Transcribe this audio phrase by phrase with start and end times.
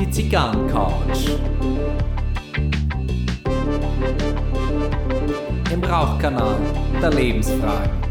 [0.00, 1.38] Die Zigarrencouch.
[5.70, 6.56] Im Rauchkanal
[7.02, 8.07] der Lebensfragen.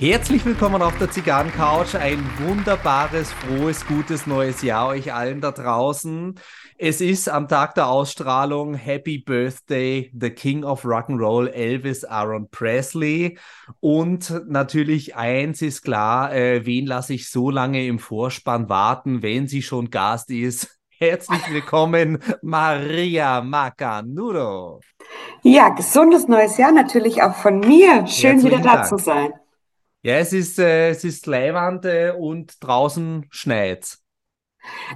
[0.00, 1.96] Herzlich willkommen auf der Zigarrencouch.
[1.96, 6.38] Ein wunderbares, frohes, gutes neues Jahr euch allen da draußen.
[6.76, 13.38] Es ist am Tag der Ausstrahlung Happy Birthday, the King of Rock'n'Roll, Elvis Aaron Presley.
[13.80, 19.48] Und natürlich eins ist klar, äh, wen lasse ich so lange im Vorspann warten, wenn
[19.48, 20.78] sie schon Gast ist?
[20.90, 24.78] Herzlich willkommen, Maria Macanudo.
[25.42, 28.06] Ja, gesundes neues Jahr natürlich auch von mir.
[28.06, 28.86] Schön Herzlichen wieder da Dank.
[28.86, 29.32] zu sein.
[30.02, 33.98] Ja, es ist, äh, es ist Leihwand äh, und draußen schneit.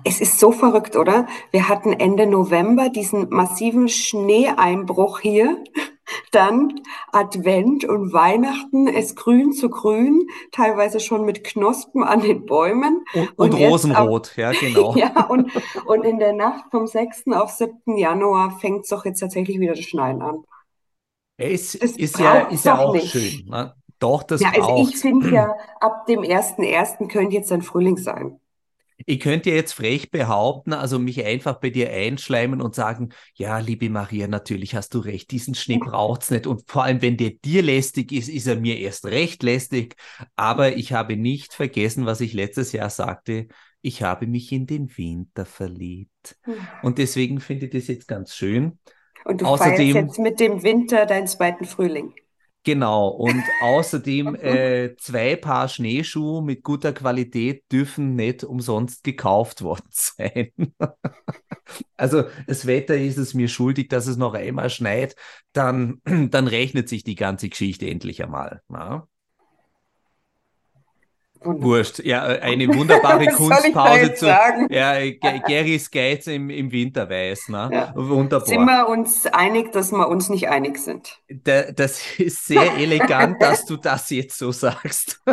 [0.05, 1.27] Es ist so verrückt, oder?
[1.51, 5.63] Wir hatten Ende November diesen massiven Schneeeinbruch hier.
[6.31, 6.81] Dann
[7.13, 13.05] Advent und Weihnachten, es grün zu grün, teilweise schon mit Knospen an den Bäumen.
[13.15, 14.95] Und, und, und Rosenrot, ab, ja, genau.
[14.97, 15.51] ja, und,
[15.87, 17.29] und in der Nacht vom 6.
[17.33, 17.97] auf 7.
[17.97, 20.45] Januar fängt es doch jetzt tatsächlich wieder das Schneien an.
[21.39, 23.11] Es das ist ja, ist ja auch nicht.
[23.11, 23.47] schön.
[23.49, 23.75] Ne?
[24.03, 24.95] Doch, das Ja, also braucht.
[24.95, 27.09] ich finde ja, ab dem 1.1.
[27.09, 28.41] könnte jetzt ein Frühling sein.
[29.07, 33.91] Ich könnte jetzt frech behaupten, also mich einfach bei dir einschleimen und sagen, ja, liebe
[33.91, 36.47] Maria, natürlich hast du recht, diesen Schnee braucht es nicht.
[36.47, 39.97] Und vor allem, wenn der dir lästig ist, ist er mir erst recht lästig.
[40.37, 43.49] Aber ich habe nicht vergessen, was ich letztes Jahr sagte.
[43.81, 46.37] Ich habe mich in den Winter verliebt.
[46.43, 46.55] Hm.
[46.83, 48.79] Und deswegen finde ich das jetzt ganz schön.
[49.25, 52.15] Und du Außerdem, feierst jetzt mit dem Winter deinen zweiten Frühling.
[52.65, 59.87] Genau, und außerdem äh, zwei Paar Schneeschuhe mit guter Qualität dürfen nicht umsonst gekauft worden
[59.91, 60.53] sein.
[61.97, 65.17] also das Wetter ist es mir schuldig, dass es noch einmal schneit,
[65.53, 68.63] dann, dann rechnet sich die ganze Geschichte endlich einmal.
[71.45, 71.63] Ja?
[71.63, 71.99] Wurscht.
[72.05, 75.11] Ja, äh, eine wunderbare Kunstpause zu ja,
[75.47, 77.49] Gerrys Geiz im, im Winter weiß.
[77.49, 77.71] Ne?
[77.73, 77.93] Ja.
[77.95, 78.47] Wunderbar.
[78.47, 81.19] Sind wir uns einig, dass wir uns nicht einig sind?
[81.29, 85.23] Da, das ist sehr elegant, dass du das jetzt so sagst.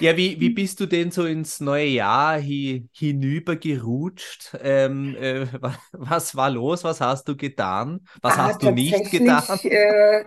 [0.00, 4.56] ja, wie, wie bist du denn so ins neue Jahr hi, hinübergerutscht?
[4.62, 5.46] Ähm, äh,
[5.92, 6.84] was war los?
[6.84, 8.00] Was hast du getan?
[8.22, 9.42] Was ah, hast du nicht getan?
[9.62, 10.24] Äh,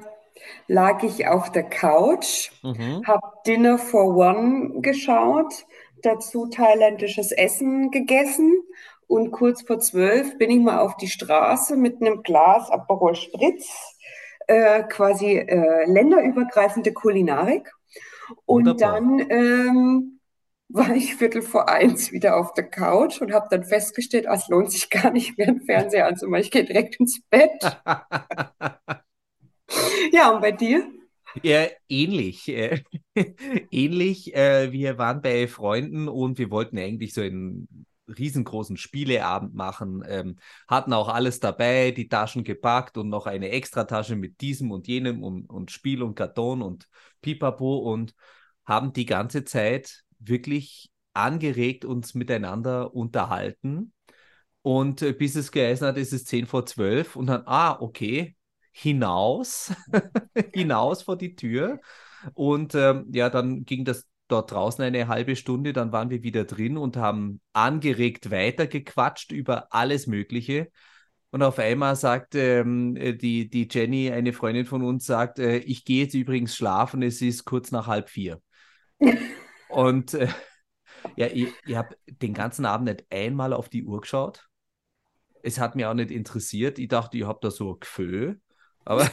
[0.68, 3.04] lag ich auf der Couch, mhm.
[3.06, 5.66] habe Dinner for One geschaut,
[6.02, 8.54] dazu thailändisches Essen gegessen
[9.08, 13.96] und kurz vor zwölf bin ich mal auf die Straße mit einem Glas Aperol Spritz,
[14.48, 17.72] äh, quasi äh, länderübergreifende Kulinarik.
[18.46, 18.94] Und Wunderbar.
[18.94, 20.20] dann ähm,
[20.70, 24.48] war ich Viertel vor eins wieder auf der Couch und habe dann festgestellt, ah, es
[24.48, 26.44] lohnt sich gar nicht mehr, einen Fernseher anzumachen.
[26.44, 27.78] Ich gehe direkt ins Bett.
[30.12, 30.90] Ja, und bei dir?
[31.42, 32.48] Ja, ähnlich.
[32.50, 32.84] Äh,
[33.72, 34.36] ähnlich.
[34.36, 40.38] Äh, wir waren bei Freunden und wir wollten eigentlich so einen riesengroßen Spieleabend machen, ähm,
[40.68, 45.24] hatten auch alles dabei, die Taschen gepackt und noch eine Extratasche mit diesem und jenem
[45.24, 46.88] und, und Spiel und Karton und
[47.22, 48.14] Pipapo und
[48.66, 53.94] haben die ganze Zeit wirklich angeregt uns miteinander unterhalten.
[54.62, 58.36] Und äh, bis es geheißen hat, ist es 10 vor 12 und dann, ah, okay,
[58.74, 59.74] hinaus,
[60.54, 61.80] hinaus vor die Tür.
[62.34, 66.46] Und ähm, ja, dann ging das dort draußen eine halbe Stunde, dann waren wir wieder
[66.46, 70.70] drin und haben angeregt weitergequatscht über alles Mögliche.
[71.32, 75.86] Und auf einmal sagt ähm, die, die Jenny, eine Freundin von uns, sagt, äh, ich
[75.86, 78.42] gehe jetzt übrigens schlafen, es ist kurz nach halb vier.
[79.70, 80.28] und äh,
[81.16, 84.48] ja, ich, ich habe den ganzen Abend nicht einmal auf die Uhr geschaut.
[85.42, 86.80] Es hat mich auch nicht interessiert.
[86.80, 88.40] Ich dachte, ich habe da so ein Gefühl.
[88.86, 89.10] Aber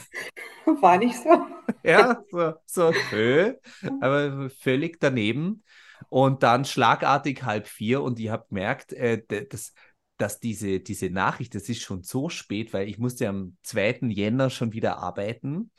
[0.81, 1.29] war nicht so.
[1.83, 3.59] ja, so, so Höhe,
[4.01, 5.63] aber völlig daneben.
[6.09, 9.73] Und dann schlagartig halb vier und ich habe gemerkt, äh, dass,
[10.17, 14.09] dass diese, diese Nachricht, das ist schon so spät, weil ich musste am 2.
[14.09, 15.71] Jänner schon wieder arbeiten.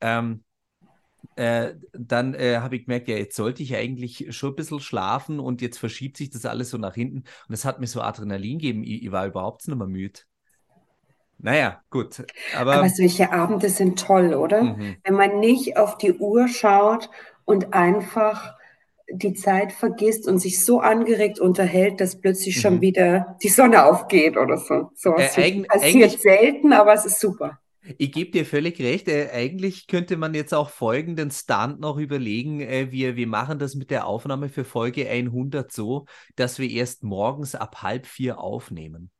[0.00, 0.44] Ähm,
[1.36, 5.38] äh, dann äh, habe ich gemerkt, ja, jetzt sollte ich eigentlich schon ein bisschen schlafen
[5.40, 7.24] und jetzt verschiebt sich das alles so nach hinten.
[7.48, 8.82] Und es hat mir so Adrenalin gegeben.
[8.84, 10.20] Ich, ich war überhaupt nicht mehr müde.
[11.42, 12.22] Naja, gut.
[12.56, 14.62] Aber, aber solche Abende sind toll, oder?
[14.62, 14.96] Mhm.
[15.04, 17.10] Wenn man nicht auf die Uhr schaut
[17.44, 18.54] und einfach
[19.12, 22.60] die Zeit vergisst und sich so angeregt unterhält, dass plötzlich mhm.
[22.60, 24.90] schon wieder die Sonne aufgeht oder so.
[24.94, 27.58] So äh, eig passiert selten, aber es ist super.
[27.98, 29.08] Ich gebe dir völlig recht.
[29.08, 32.60] Äh, eigentlich könnte man jetzt auch folgenden Stunt noch überlegen.
[32.60, 36.04] Äh, wir, wir machen das mit der Aufnahme für Folge 100 so,
[36.36, 39.10] dass wir erst morgens ab halb vier aufnehmen.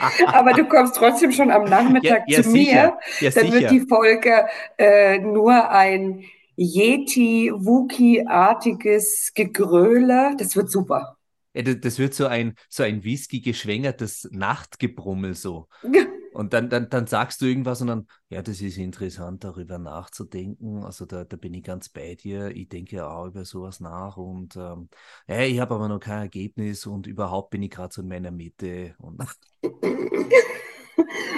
[0.26, 2.98] Aber du kommst trotzdem schon am Nachmittag ja, ja, zu sicher.
[3.20, 3.30] mir.
[3.30, 4.46] Dann wird die Folge
[4.78, 6.24] äh, nur ein
[6.56, 10.34] Yeti-Wookie-artiges Gegröle.
[10.38, 11.16] Das wird super.
[11.52, 15.66] Das wird so ein, so ein Whisky geschwängertes Nachtgebrummel so.
[16.32, 20.84] Und dann, dann, dann sagst du irgendwas und dann, ja, das ist interessant, darüber nachzudenken.
[20.84, 22.54] Also da, da bin ich ganz bei dir.
[22.54, 24.88] Ich denke auch über sowas nach und ähm,
[25.26, 28.30] ja, ich habe aber noch kein Ergebnis und überhaupt bin ich gerade so in meiner
[28.30, 28.94] Mitte.
[28.98, 29.20] Und,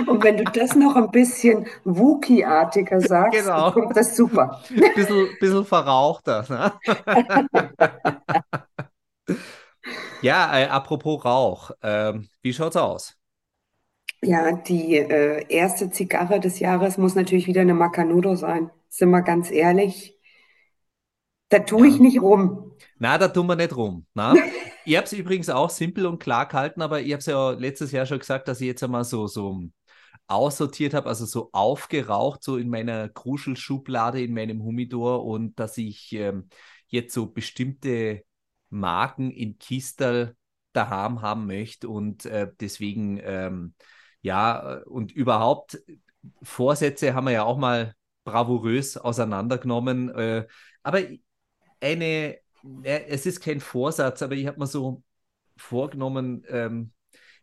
[0.06, 3.72] und wenn du das noch ein bisschen Wookie-artiger sagst, genau.
[3.72, 4.62] kommt das super.
[4.94, 6.44] bisschen, bisschen verrauchter.
[6.50, 6.72] Ne?
[10.20, 13.16] ja, äh, apropos Rauch, ähm, wie schaut's aus?
[14.24, 18.70] Ja, die äh, erste Zigarre des Jahres muss natürlich wieder eine Macanudo sein.
[18.88, 20.16] Sind wir ganz ehrlich.
[21.48, 22.72] Da tue ich nicht rum.
[22.98, 24.06] Na, da tun wir nicht rum.
[24.14, 24.34] Na?
[24.84, 27.90] ich habe es übrigens auch simpel und klar gehalten, aber ich habe es ja letztes
[27.90, 29.60] Jahr schon gesagt, dass ich jetzt einmal so, so
[30.28, 36.12] aussortiert habe, also so aufgeraucht, so in meiner Kruschelschublade, in meinem Humidor und dass ich
[36.12, 36.48] ähm,
[36.86, 38.22] jetzt so bestimmte
[38.70, 40.36] Marken in Kistel
[40.72, 43.74] daheim haben möchte und äh, deswegen ähm,
[44.22, 45.82] ja, äh, und überhaupt,
[46.42, 50.10] Vorsätze haben wir ja auch mal bravourös auseinandergenommen.
[50.10, 50.46] Äh,
[50.82, 51.00] aber
[51.80, 52.38] eine,
[52.84, 55.02] äh, es ist kein Vorsatz, aber ich habe mir so
[55.56, 56.92] vorgenommen, ähm,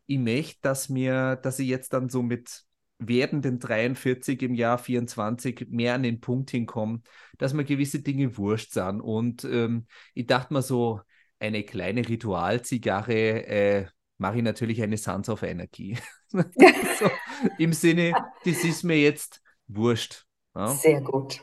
[0.05, 2.63] ich möchte, dass mir, dass ich jetzt dann so mit
[2.97, 7.01] werdenden 43 im Jahr 24 mehr an den Punkt hinkomme,
[7.37, 9.01] dass mir gewisse Dinge wurscht sind.
[9.01, 11.01] Und ähm, ich dachte mir so,
[11.39, 13.87] eine kleine Ritualzigarre äh,
[14.19, 15.97] mache ich natürlich eine Sons of Energy.
[16.29, 17.09] so,
[17.57, 18.13] Im Sinne,
[18.45, 20.25] das ist mir jetzt wurscht.
[20.55, 20.67] Ja?
[20.67, 21.41] Sehr gut.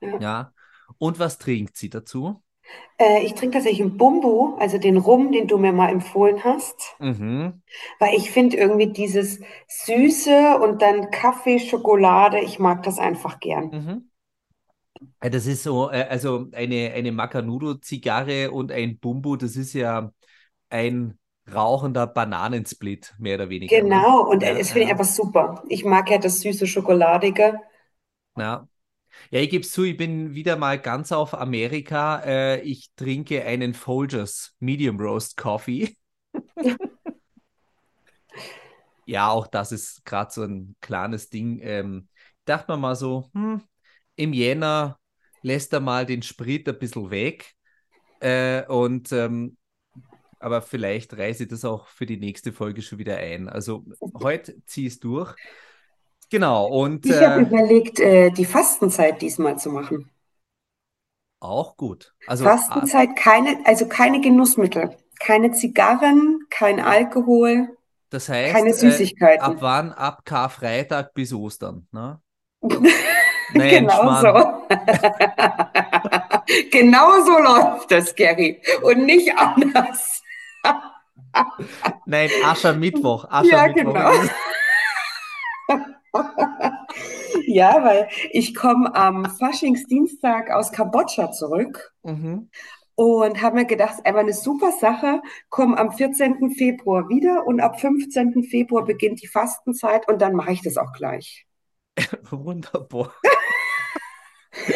[0.00, 0.18] Ja.
[0.20, 0.52] ja.
[0.98, 2.42] Und was trinkt sie dazu?
[2.98, 6.96] Äh, ich trinke tatsächlich einen Bumbu, also den Rum, den du mir mal empfohlen hast.
[6.98, 7.62] Mhm.
[7.98, 13.68] Weil ich finde irgendwie dieses Süße und dann Kaffee, Schokolade, ich mag das einfach gern.
[13.68, 14.10] Mhm.
[15.20, 20.10] Das ist so, äh, also eine, eine Macanudo-Zigarre und ein Bumbu, das ist ja
[20.70, 21.18] ein
[21.52, 23.76] rauchender Bananensplit, mehr oder weniger.
[23.76, 23.82] Ne?
[23.82, 25.62] Genau, und ja, das finde ich einfach super.
[25.68, 27.60] Ich mag ja das süße Schokoladige.
[28.36, 28.68] Ja.
[29.30, 32.20] Ja, ich gebe es zu, ich bin wieder mal ganz auf Amerika.
[32.24, 35.96] Äh, ich trinke einen Folgers Medium Roast Coffee.
[39.06, 41.60] ja, auch das ist gerade so ein kleines Ding.
[41.62, 42.08] Ähm,
[42.44, 43.62] dachte man mal so, hm,
[44.16, 44.98] im Jänner
[45.42, 47.54] lässt er mal den Sprit ein bisschen weg.
[48.20, 49.56] Äh, und ähm,
[50.38, 53.48] aber vielleicht reise ich das auch für die nächste Folge schon wieder ein.
[53.48, 53.84] Also
[54.20, 55.34] heute ziehe ich es durch.
[56.30, 57.06] Genau, und.
[57.06, 60.10] Ich äh, habe überlegt, äh, die Fastenzeit diesmal zu machen.
[61.40, 62.14] Auch gut.
[62.26, 67.68] Also, Fastenzeit, keine, also keine Genussmittel, keine Zigarren, kein Alkohol.
[68.10, 69.44] Das heißt, keine Süßigkeiten.
[69.44, 69.92] Äh, ab wann?
[69.92, 72.20] Ab Karfreitag bis Ostern, ne?
[73.52, 74.22] Mensch, genau Mann.
[74.22, 74.32] so.
[76.70, 78.60] genau so läuft das, Gary.
[78.82, 80.15] Und nicht anders.
[82.06, 83.24] Nein, Aschermittwoch.
[83.30, 83.94] Aschermittwoch.
[83.94, 84.30] Ja, genau.
[87.46, 92.50] ja, weil ich komme am Faschingsdienstag aus Kambodscha zurück mhm.
[92.94, 96.50] und habe mir gedacht, einfach eine super Sache, komme am 14.
[96.56, 98.44] Februar wieder und ab 15.
[98.44, 101.46] Februar beginnt die Fastenzeit und dann mache ich das auch gleich.
[102.30, 103.12] Wunderbar.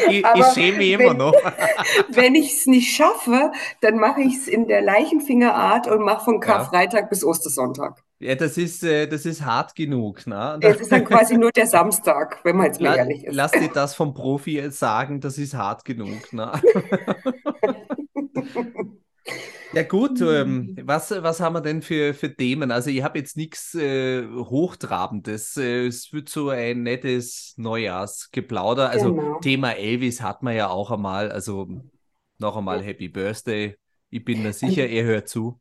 [0.09, 1.33] Ich, ich schäme mich immer noch.
[2.09, 6.41] wenn ich es nicht schaffe, dann mache ich es in der Leichenfingerart und mache von
[6.41, 7.09] Karfreitag ja.
[7.09, 8.03] bis Ostersonntag.
[8.19, 10.27] Ja, das ist, äh, das ist hart genug.
[10.27, 10.59] Ne?
[10.61, 13.35] Es ist dann quasi nur der Samstag, wenn man jetzt mal La ehrlich ist.
[13.35, 16.33] Lass dir das vom Profi sagen, das ist hart genug.
[16.33, 16.53] Ne?
[19.73, 22.73] Ja gut, ähm, was, was haben wir denn für, für Themen?
[22.73, 25.57] Also ich habe jetzt nichts äh, Hochtrabendes.
[25.57, 28.91] Äh, es wird so ein nettes Neujahrsgeplauder.
[28.91, 29.39] Also genau.
[29.39, 31.31] Thema Elvis hat man ja auch einmal.
[31.31, 31.69] Also
[32.39, 33.77] noch einmal Happy Birthday.
[34.09, 35.61] Ich bin mir sicher, er hört zu.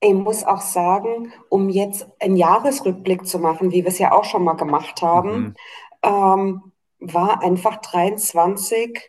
[0.00, 4.24] Ich muss auch sagen, um jetzt einen Jahresrückblick zu machen, wie wir es ja auch
[4.24, 5.54] schon mal gemacht haben, mhm.
[6.02, 9.00] ähm, war einfach 23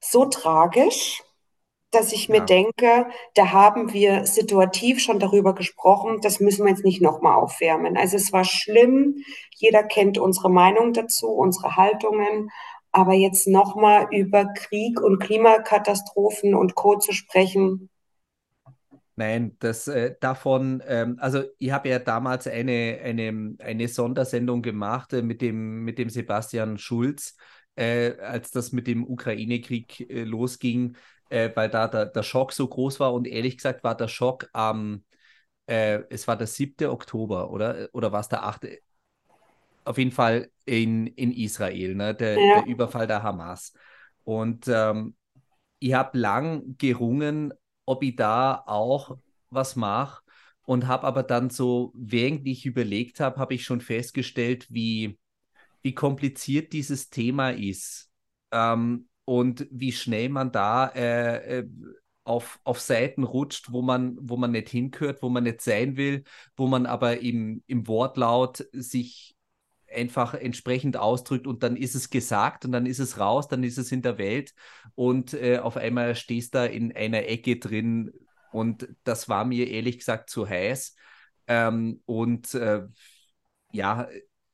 [0.00, 1.22] so tragisch
[1.92, 2.44] dass ich mir ja.
[2.44, 7.96] denke, da haben wir situativ schon darüber gesprochen, das müssen wir jetzt nicht nochmal aufwärmen.
[7.96, 9.22] Also es war schlimm,
[9.56, 12.50] jeder kennt unsere Meinung dazu, unsere Haltungen,
[12.92, 16.98] aber jetzt nochmal über Krieg und Klimakatastrophen und Co.
[16.98, 17.90] zu sprechen.
[19.14, 25.12] Nein, das äh, davon, ähm, also ich habe ja damals eine, eine, eine Sondersendung gemacht
[25.12, 27.36] äh, mit, dem, mit dem Sebastian Schulz,
[27.76, 30.96] äh, als das mit dem Ukraine-Krieg äh, losging
[31.32, 34.50] äh, weil da der, der Schock so groß war und ehrlich gesagt war der Schock
[34.52, 35.02] am,
[35.66, 36.90] äh, es war der 7.
[36.90, 37.88] Oktober, oder?
[37.92, 38.82] Oder war es der 8.?
[39.84, 42.14] Auf jeden Fall in, in Israel, ne?
[42.14, 42.60] der, ja.
[42.60, 43.72] der Überfall der Hamas.
[44.24, 45.16] Und ähm,
[45.78, 47.54] ich habe lang gerungen,
[47.86, 49.16] ob ich da auch
[49.48, 50.22] was mache
[50.66, 55.18] und habe aber dann so, während ich überlegt habe, habe ich schon festgestellt, wie,
[55.80, 58.12] wie kompliziert dieses Thema ist
[58.52, 61.68] ähm, und wie schnell man da äh, äh,
[62.24, 66.24] auf, auf Seiten rutscht, wo man, wo man nicht hinkört, wo man nicht sein will,
[66.56, 69.36] wo man aber im, im Wortlaut sich
[69.92, 73.78] einfach entsprechend ausdrückt und dann ist es gesagt und dann ist es raus, dann ist
[73.78, 74.54] es in der Welt
[74.94, 78.10] und äh, auf einmal stehst da in einer Ecke drin
[78.52, 80.94] und das war mir ehrlich gesagt zu heiß.
[81.46, 82.82] Ähm, und äh,
[83.72, 84.08] ja,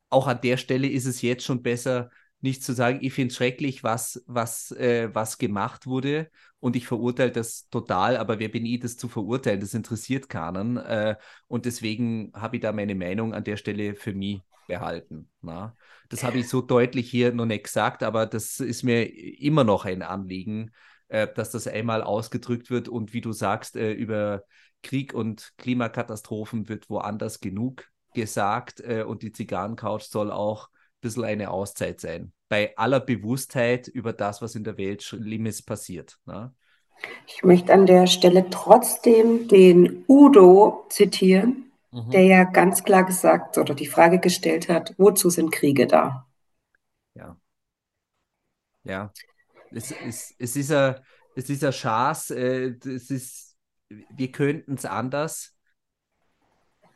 [0.09, 2.09] auch an der Stelle ist es jetzt schon besser,
[2.41, 6.29] nicht zu sagen, ich finde es schrecklich, was, was, äh, was gemacht wurde
[6.59, 9.59] und ich verurteile das total, aber wer bin ich, das zu verurteilen?
[9.59, 10.77] Das interessiert keinen.
[10.77, 11.15] Äh,
[11.47, 15.29] und deswegen habe ich da meine Meinung an der Stelle für mich behalten.
[15.41, 15.75] Na?
[16.09, 19.03] Das habe ich so deutlich hier noch nicht gesagt, aber das ist mir
[19.41, 20.71] immer noch ein Anliegen,
[21.09, 24.43] äh, dass das einmal ausgedrückt wird und wie du sagst, äh, über
[24.81, 30.69] Krieg und Klimakatastrophen wird woanders genug gesagt äh, und die Zigarrencouch soll auch
[31.01, 32.33] bisschen eine Auszeit sein.
[32.49, 36.19] Bei aller Bewusstheit über das, was in der Welt Schlimmes passiert.
[36.25, 36.53] Ne?
[37.27, 42.11] Ich möchte an der Stelle trotzdem den Udo zitieren, mhm.
[42.11, 46.27] der ja ganz klar gesagt oder die Frage gestellt hat, wozu sind Kriege da?
[47.13, 47.37] Ja.
[48.83, 49.11] Ja.
[49.71, 50.95] Es, es, es ist ein,
[51.35, 55.55] es ist ein Chance, äh, es ist, wir könnten es anders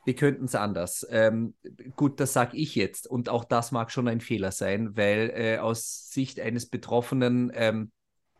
[0.05, 1.05] wir könnten es anders.
[1.09, 1.53] Ähm,
[1.95, 5.57] gut, das sage ich jetzt und auch das mag schon ein Fehler sein, weil äh,
[5.57, 7.91] aus Sicht eines Betroffenen, ähm,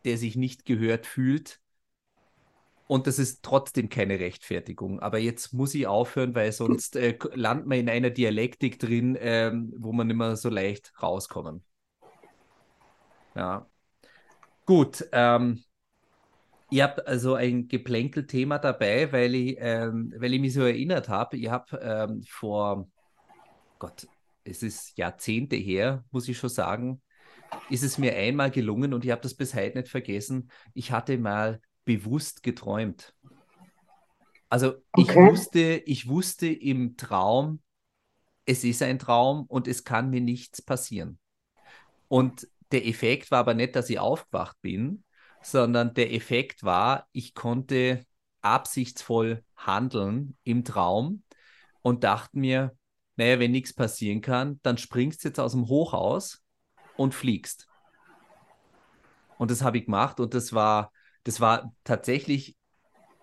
[0.04, 1.60] der sich nicht gehört fühlt,
[2.86, 5.00] und das ist trotzdem keine Rechtfertigung.
[5.00, 9.72] Aber jetzt muss ich aufhören, weil sonst äh, landet man in einer Dialektik drin, ähm,
[9.78, 11.64] wo man nicht mehr so leicht rauskommen.
[13.34, 13.66] Ja.
[14.66, 15.64] Gut, ähm,
[16.74, 21.36] Ihr habt also ein Geplänkelthema dabei, weil ich, ähm, weil ich mich so erinnert habe.
[21.36, 22.90] Ihr habt ähm, vor,
[23.78, 24.08] Gott,
[24.42, 27.00] es ist Jahrzehnte her, muss ich schon sagen,
[27.70, 30.50] ist es mir einmal gelungen und ich habe das bis heute nicht vergessen.
[30.72, 33.14] Ich hatte mal bewusst geträumt.
[34.48, 35.02] Also okay.
[35.02, 37.62] ich wusste, ich wusste im Traum,
[38.46, 41.20] es ist ein Traum und es kann mir nichts passieren.
[42.08, 45.03] Und der Effekt war aber nicht, dass ich aufgewacht bin,
[45.44, 48.04] sondern der Effekt war, ich konnte
[48.42, 51.22] absichtsvoll handeln im Traum
[51.82, 52.76] und dachte mir,
[53.16, 56.42] naja, wenn nichts passieren kann, dann springst du jetzt aus dem Hochhaus
[56.96, 57.66] und fliegst.
[59.38, 60.92] Und das habe ich gemacht und das war,
[61.24, 62.56] das war tatsächlich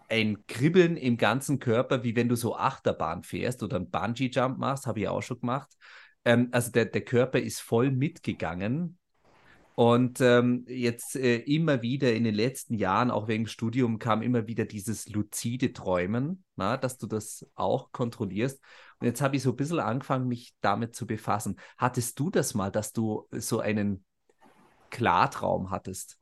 [0.09, 4.85] ein Kribbeln im ganzen Körper, wie wenn du so Achterbahn fährst oder einen Bungee-Jump machst,
[4.85, 5.69] habe ich auch schon gemacht.
[6.25, 8.99] Ähm, also der, der Körper ist voll mitgegangen
[9.81, 14.45] und ähm, jetzt äh, immer wieder in den letzten Jahren, auch wegen Studium, kam immer
[14.45, 18.61] wieder dieses luzide Träumen, na, dass du das auch kontrollierst.
[18.99, 21.59] Und jetzt habe ich so ein bisschen angefangen, mich damit zu befassen.
[21.79, 24.05] Hattest du das mal, dass du so einen
[24.91, 26.19] Klartraum hattest?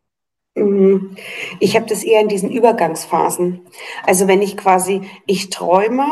[0.55, 1.17] Mhm.
[1.59, 3.67] Ich habe das eher in diesen Übergangsphasen.
[4.05, 6.05] Also wenn ich quasi, ich träume,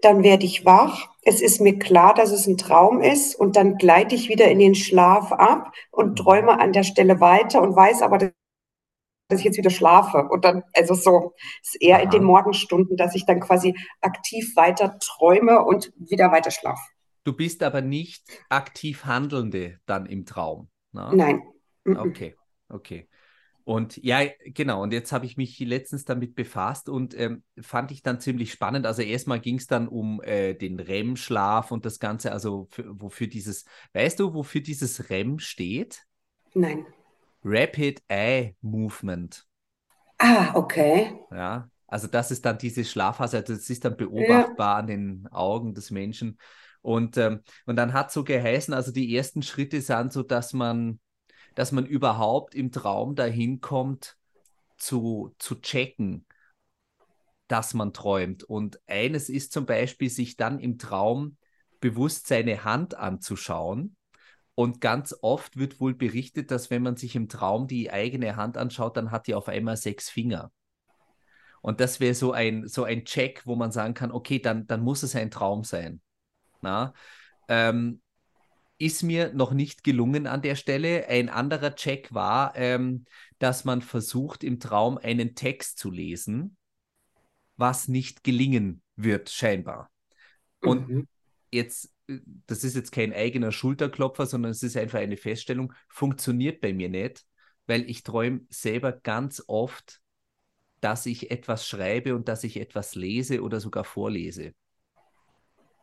[0.00, 1.10] dann werde ich wach.
[1.28, 4.60] Es ist mir klar, dass es ein Traum ist und dann gleite ich wieder in
[4.60, 6.16] den Schlaf ab und mhm.
[6.16, 10.28] träume an der Stelle weiter und weiß aber, dass ich jetzt wieder schlafe.
[10.30, 12.04] Und dann, also so, ist eher Aha.
[12.04, 16.80] in den Morgenstunden, dass ich dann quasi aktiv weiter träume und wieder weiter schlafe.
[17.24, 20.68] Du bist aber nicht aktiv Handelnde dann im Traum.
[20.92, 21.10] Ne?
[21.12, 21.42] Nein.
[21.84, 22.36] Okay,
[22.68, 23.08] okay.
[23.66, 28.00] Und ja, genau, und jetzt habe ich mich letztens damit befasst und ähm, fand ich
[28.00, 28.86] dann ziemlich spannend.
[28.86, 33.26] Also erstmal ging es dann um äh, den REM-Schlaf und das Ganze, also für, wofür
[33.26, 36.06] dieses, weißt du, wofür dieses REM steht?
[36.54, 36.86] Nein.
[37.42, 39.44] Rapid Eye Movement.
[40.18, 41.18] Ah, okay.
[41.32, 44.78] Ja, also das ist dann diese Schlafphase, also das ist dann beobachtbar ja.
[44.78, 46.38] an den Augen des Menschen.
[46.82, 51.00] Und, ähm, und dann hat so geheißen, also die ersten Schritte sind so, dass man
[51.56, 54.16] dass man überhaupt im Traum dahin kommt,
[54.76, 56.26] zu, zu checken,
[57.48, 58.44] dass man träumt.
[58.44, 61.38] Und eines ist zum Beispiel, sich dann im Traum
[61.80, 63.96] bewusst seine Hand anzuschauen.
[64.54, 68.58] Und ganz oft wird wohl berichtet, dass wenn man sich im Traum die eigene Hand
[68.58, 70.52] anschaut, dann hat die auf einmal sechs Finger.
[71.62, 74.82] Und das wäre so ein, so ein Check, wo man sagen kann, okay, dann, dann
[74.82, 76.02] muss es ein Traum sein.
[76.60, 76.92] Na?
[77.48, 78.02] Ähm,
[78.78, 81.08] ist mir noch nicht gelungen an der Stelle.
[81.08, 83.04] Ein anderer Check war, ähm,
[83.38, 86.56] dass man versucht, im Traum einen Text zu lesen.
[87.56, 89.90] was nicht gelingen wird, scheinbar.
[90.60, 91.08] Und mhm.
[91.50, 96.60] jetzt, äh, das ist jetzt kein eigener Schulterklopfer, sondern es ist einfach eine Feststellung, funktioniert
[96.60, 97.24] bei mir nicht,
[97.66, 100.00] weil ich träume selber ganz oft,
[100.80, 104.54] dass ich etwas schreibe und dass ich etwas lese oder sogar vorlese.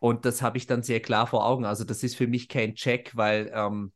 [0.04, 1.64] Und das habe ich dann sehr klar vor Augen.
[1.64, 3.94] Also das ist für mich kein Check, weil, ähm,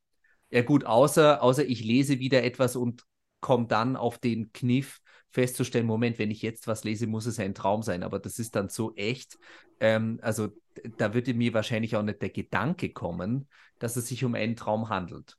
[0.50, 3.04] ja gut, außer, außer ich lese wieder etwas und
[3.42, 7.54] komme dann auf den Kniff festzustellen, Moment, wenn ich jetzt was lese, muss es ein
[7.54, 8.04] Traum sein.
[8.04, 9.38] Aber das ist dann so echt.
[9.82, 10.48] Ähm, also
[10.96, 14.88] da würde mir wahrscheinlich auch nicht der Gedanke kommen, dass es sich um einen Traum
[14.88, 15.38] handelt.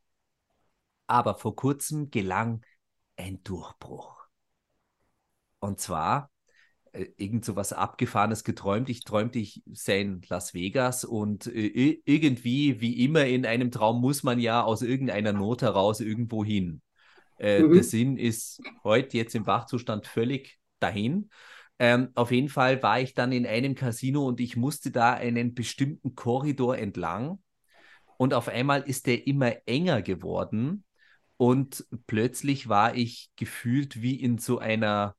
[1.06, 2.60] Aber vor kurzem gelang
[3.16, 4.28] ein Durchbruch.
[5.60, 6.30] Und zwar
[7.16, 8.88] irgend so was Abgefahrenes geträumt.
[8.88, 14.00] Ich träumte, ich sei in Las Vegas und äh, irgendwie, wie immer in einem Traum,
[14.00, 16.82] muss man ja aus irgendeiner Not heraus irgendwo hin.
[17.38, 17.72] Äh, mhm.
[17.72, 21.30] Der Sinn ist heute jetzt im Wachzustand völlig dahin.
[21.78, 25.54] Ähm, auf jeden Fall war ich dann in einem Casino und ich musste da einen
[25.54, 27.38] bestimmten Korridor entlang.
[28.16, 30.84] Und auf einmal ist der immer enger geworden.
[31.36, 35.14] Und plötzlich war ich gefühlt wie in so einer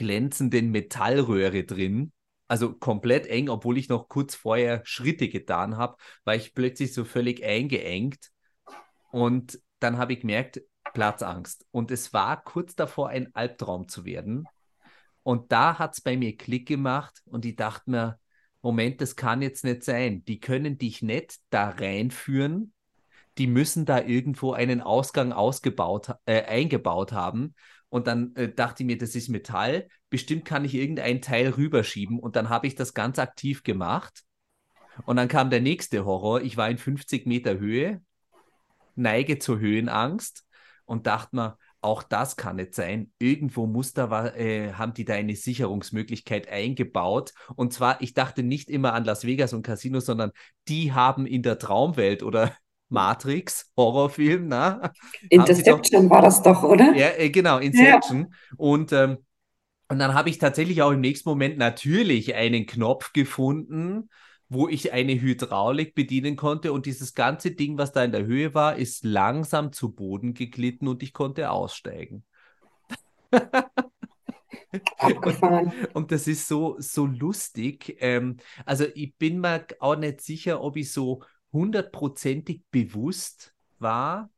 [0.00, 2.12] glänzenden Metallröhre drin.
[2.48, 7.04] Also komplett eng, obwohl ich noch kurz vorher Schritte getan habe, war ich plötzlich so
[7.04, 8.30] völlig eingeengt.
[9.12, 10.62] Und dann habe ich gemerkt,
[10.94, 11.66] Platzangst.
[11.70, 14.48] Und es war kurz davor, ein Albtraum zu werden.
[15.22, 18.18] Und da hat es bei mir Klick gemacht und ich dachte mir,
[18.62, 20.24] Moment, das kann jetzt nicht sein.
[20.24, 22.72] Die können dich nicht da reinführen.
[23.38, 27.54] Die müssen da irgendwo einen Ausgang ausgebaut, äh, eingebaut haben.
[27.90, 29.88] Und dann äh, dachte ich mir, das ist Metall.
[30.08, 32.18] Bestimmt kann ich irgendein Teil rüberschieben.
[32.18, 34.22] Und dann habe ich das ganz aktiv gemacht.
[35.04, 36.40] Und dann kam der nächste Horror.
[36.40, 38.00] Ich war in 50 Meter Höhe,
[38.94, 40.44] neige zur Höhenangst
[40.84, 43.10] und dachte mir, auch das kann nicht sein.
[43.18, 47.32] Irgendwo muss da, äh, haben die da eine Sicherungsmöglichkeit eingebaut.
[47.56, 50.32] Und zwar, ich dachte nicht immer an Las Vegas und Casinos, sondern
[50.68, 52.54] die haben in der Traumwelt oder
[52.90, 54.92] Matrix, Horrorfilm, na?
[55.28, 56.94] Interception doch, war das doch, oder?
[56.94, 58.20] Ja, äh, genau, Inception.
[58.20, 58.56] Ja.
[58.56, 59.18] Und, ähm,
[59.88, 64.08] und dann habe ich tatsächlich auch im nächsten Moment natürlich einen Knopf gefunden,
[64.48, 68.52] wo ich eine Hydraulik bedienen konnte und dieses ganze Ding, was da in der Höhe
[68.52, 72.24] war, ist langsam zu Boden geglitten und ich konnte aussteigen.
[74.98, 75.66] Abgefahren.
[75.66, 77.96] Und, und, das ist so, so lustig.
[78.00, 84.30] Ähm, also ich bin mir auch nicht sicher, ob ich so hundertprozentig bewusst war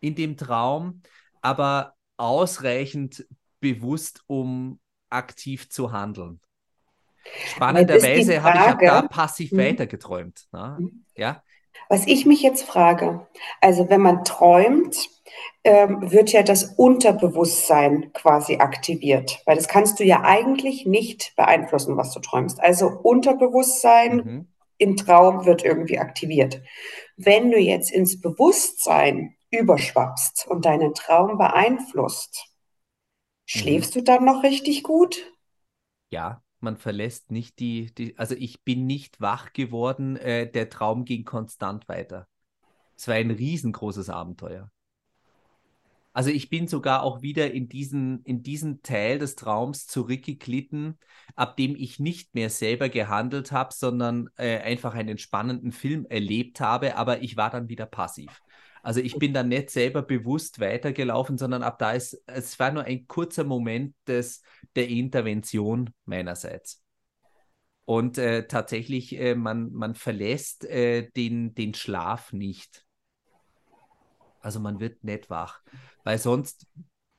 [0.00, 1.02] in dem Traum,
[1.40, 3.26] aber ausreichend
[3.60, 6.40] bewusst, um aktiv zu handeln.
[7.46, 9.58] Spannenderweise habe ich ab da passiv mhm.
[9.58, 10.48] weitergeträumt.
[10.52, 10.76] Ne?
[10.80, 11.04] Mhm.
[11.14, 11.42] Ja?
[11.88, 13.26] Was ich mich jetzt frage,
[13.60, 15.08] also wenn man träumt,
[15.64, 21.96] ähm, wird ja das Unterbewusstsein quasi aktiviert, weil das kannst du ja eigentlich nicht beeinflussen,
[21.96, 22.60] was du träumst.
[22.60, 24.51] Also Unterbewusstsein mhm
[24.82, 26.60] im Traum wird irgendwie aktiviert.
[27.16, 32.46] Wenn du jetzt ins Bewusstsein überschwappst und deinen Traum beeinflusst,
[33.46, 34.00] schläfst mhm.
[34.00, 35.32] du dann noch richtig gut?
[36.10, 41.04] Ja, man verlässt nicht die, die also ich bin nicht wach geworden, äh, der Traum
[41.04, 42.26] ging konstant weiter.
[42.96, 44.70] Es war ein riesengroßes Abenteuer.
[46.12, 50.98] Also ich bin sogar auch wieder in diesen, in diesen Teil des Traums zurückgeglitten,
[51.36, 56.60] ab dem ich nicht mehr selber gehandelt habe, sondern äh, einfach einen spannenden Film erlebt
[56.60, 58.42] habe, aber ich war dann wieder passiv.
[58.82, 62.84] Also ich bin dann nicht selber bewusst weitergelaufen, sondern ab da ist, es war nur
[62.84, 64.42] ein kurzer Moment des,
[64.74, 66.82] der Intervention meinerseits.
[67.84, 72.84] Und äh, tatsächlich, äh, man, man verlässt äh, den, den Schlaf nicht.
[74.42, 75.62] Also man wird nicht wach,
[76.04, 76.66] weil sonst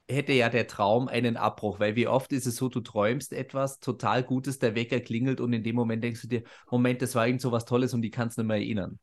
[0.10, 3.80] hätte ja der Traum einen Abbruch, weil wie oft ist es so, du träumst etwas
[3.80, 7.26] total Gutes, der Wecker klingelt und in dem Moment denkst du dir, Moment, das war
[7.26, 9.00] irgend so was Tolles und die kannst du nicht mehr erinnern.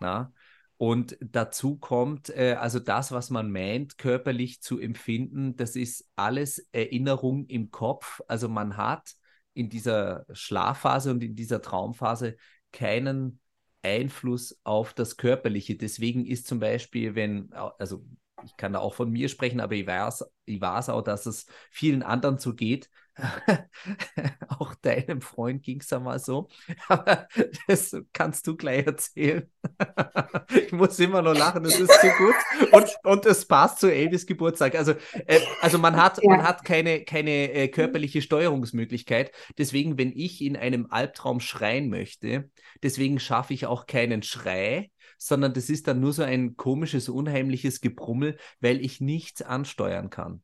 [0.00, 0.32] Na?
[0.76, 6.58] Und dazu kommt, äh, also das, was man meint, körperlich zu empfinden, das ist alles
[6.72, 8.20] Erinnerung im Kopf.
[8.26, 9.14] Also man hat
[9.54, 12.36] in dieser Schlafphase und in dieser Traumphase
[12.72, 13.38] keinen
[13.84, 15.76] Einfluss auf das Körperliche.
[15.76, 18.04] Deswegen ist zum Beispiel, wenn, also
[18.44, 21.46] ich kann da auch von mir sprechen, aber ich weiß, ich weiß auch, dass es
[21.70, 22.90] vielen anderen so geht.
[24.48, 26.48] auch deinem Freund ging es einmal so.
[26.88, 27.28] Aber
[27.68, 29.50] das kannst du gleich erzählen.
[30.54, 32.34] ich muss immer nur lachen, das ist zu gut.
[32.72, 34.74] Und, und es passt zu Elvis Geburtstag.
[34.74, 34.92] Also,
[35.26, 36.30] äh, also man hat, ja.
[36.30, 39.32] man hat keine, keine äh, körperliche Steuerungsmöglichkeit.
[39.58, 42.50] Deswegen, wenn ich in einem Albtraum schreien möchte,
[42.82, 47.80] deswegen schaffe ich auch keinen Schrei, sondern das ist dann nur so ein komisches, unheimliches
[47.80, 50.42] Gebrummel, weil ich nichts ansteuern kann.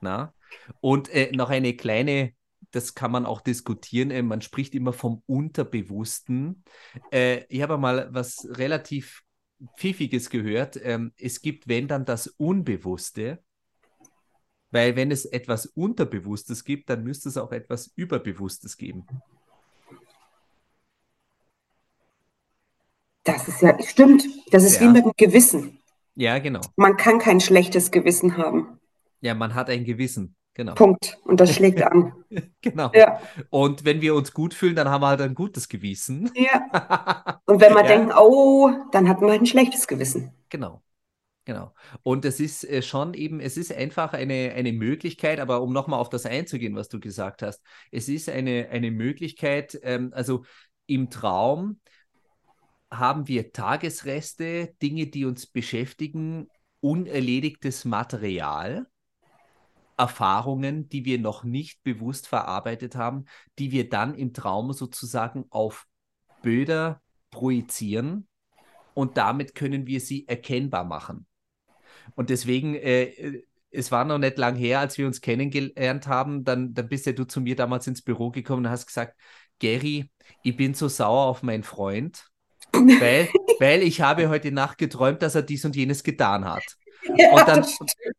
[0.00, 0.34] Na?
[0.80, 2.32] Und äh, noch eine kleine
[2.72, 4.10] das kann man auch diskutieren.
[4.10, 6.64] Äh, man spricht immer vom Unterbewussten.
[7.12, 9.22] Äh, ich habe mal was relativ
[9.76, 10.78] Pfiffiges gehört.
[10.82, 13.42] Ähm, es gibt, wenn dann das Unbewusste.
[14.70, 19.06] Weil wenn es etwas Unterbewusstes gibt, dann müsste es auch etwas Überbewusstes geben.
[23.24, 24.24] Das ist ja, stimmt.
[24.50, 24.88] Das ist ja.
[24.88, 25.78] wie mit dem Gewissen.
[26.14, 26.62] Ja, genau.
[26.76, 28.80] Man kann kein schlechtes Gewissen haben.
[29.20, 30.34] Ja, man hat ein Gewissen.
[30.54, 30.74] Genau.
[30.74, 31.18] Punkt.
[31.24, 32.12] Und das schlägt an.
[32.60, 32.90] genau.
[32.94, 33.20] Ja.
[33.50, 36.30] Und wenn wir uns gut fühlen, dann haben wir halt ein gutes Gewissen.
[36.34, 37.40] Ja.
[37.46, 37.88] Und wenn wir ja.
[37.88, 40.32] denken, oh, dann hat man halt ein schlechtes Gewissen.
[40.50, 40.82] Genau.
[41.44, 41.74] Genau.
[42.04, 45.98] Und es ist äh, schon eben, es ist einfach eine, eine Möglichkeit, aber um nochmal
[45.98, 50.44] auf das einzugehen, was du gesagt hast, es ist eine, eine Möglichkeit, ähm, also
[50.86, 51.80] im Traum
[52.92, 56.48] haben wir Tagesreste, Dinge, die uns beschäftigen,
[56.80, 58.86] unerledigtes Material,
[59.96, 63.26] Erfahrungen, die wir noch nicht bewusst verarbeitet haben,
[63.58, 65.86] die wir dann im Traum sozusagen auf
[66.42, 67.00] Böder
[67.30, 68.26] projizieren
[68.94, 71.26] und damit können wir sie erkennbar machen.
[72.14, 76.74] Und deswegen, äh, es war noch nicht lang her, als wir uns kennengelernt haben, dann,
[76.74, 79.16] dann bist ja du zu mir damals ins Büro gekommen und hast gesagt,
[79.58, 80.10] Gary,
[80.42, 82.32] ich bin so sauer auf meinen Freund
[82.72, 83.28] weil,
[83.58, 86.62] weil ich habe heute Nacht geträumt, dass er dies und jenes getan hat.
[87.16, 87.66] Ja, und dann,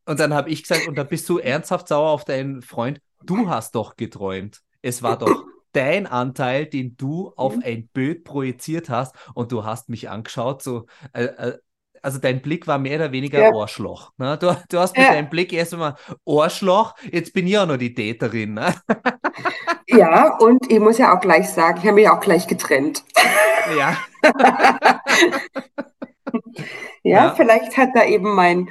[0.06, 3.00] und dann habe ich gesagt, und da bist du ernsthaft sauer auf deinen Freund.
[3.22, 4.60] Du hast doch geträumt.
[4.82, 7.62] Es war doch dein Anteil, den du auf mhm.
[7.64, 11.58] ein Bild projiziert hast und du hast mich angeschaut, so, äh, äh,
[12.02, 13.50] also dein Blick war mehr oder weniger ja.
[13.50, 14.12] Ohrschloch.
[14.18, 14.36] Ne?
[14.38, 15.14] Du, du hast mit ja.
[15.14, 18.54] deinem Blick erst einmal Ohrschloch, jetzt bin ich auch noch die Täterin.
[18.54, 18.74] Ne?
[19.88, 23.04] Ja, und ich muss ja auch gleich sagen, ich habe mich auch gleich getrennt.
[23.76, 23.96] Ja.
[27.02, 28.68] ja, ja, vielleicht hat da eben mein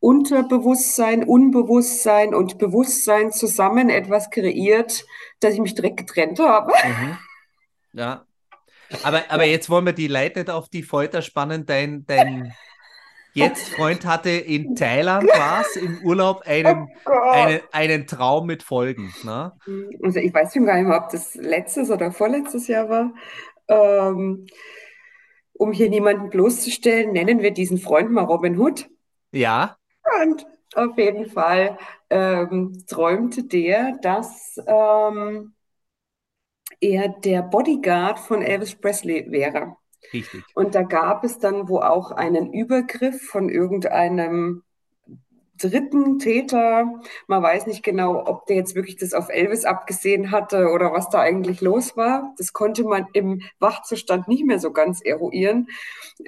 [0.00, 5.04] Unterbewusstsein, Unbewusstsein und Bewusstsein zusammen etwas kreiert,
[5.40, 6.72] dass ich mich direkt getrennt habe.
[6.84, 7.18] Mhm.
[7.92, 8.26] Ja.
[9.02, 11.66] Aber, aber jetzt wollen wir die Leute nicht auf die Folter spannen.
[11.66, 12.54] Dein, dein
[13.32, 19.12] jetzt Freund hatte in Thailand was im Urlaub einen, oh einen, einen Traum mit Folgen.
[19.24, 19.52] Ne?
[20.02, 23.12] Also ich weiß schon gar nicht mehr, ob das letztes oder vorletztes Jahr war.
[23.68, 24.46] Ähm,
[25.58, 28.88] um hier niemanden bloßzustellen, nennen wir diesen Freund mal Robin Hood.
[29.32, 29.76] Ja.
[30.22, 31.78] Und auf jeden Fall
[32.10, 35.54] ähm, träumte der, dass ähm,
[36.80, 39.76] er der Bodyguard von Elvis Presley wäre.
[40.12, 40.44] Richtig.
[40.54, 44.62] Und da gab es dann wo auch einen Übergriff von irgendeinem
[45.58, 46.86] dritten Täter.
[47.26, 51.08] Man weiß nicht genau, ob der jetzt wirklich das auf Elvis abgesehen hatte oder was
[51.08, 52.34] da eigentlich los war.
[52.38, 55.68] Das konnte man im Wachzustand nicht mehr so ganz eruieren.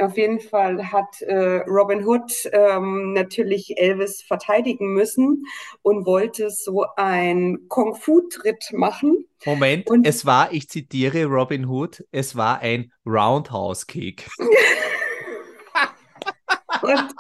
[0.00, 5.44] Auf jeden Fall hat äh, Robin Hood ähm, natürlich Elvis verteidigen müssen
[5.82, 9.26] und wollte so ein Kung-Fu-Tritt machen.
[9.44, 14.28] Moment, und es war, ich zitiere Robin Hood, es war ein Roundhouse-Kick.
[16.82, 17.14] und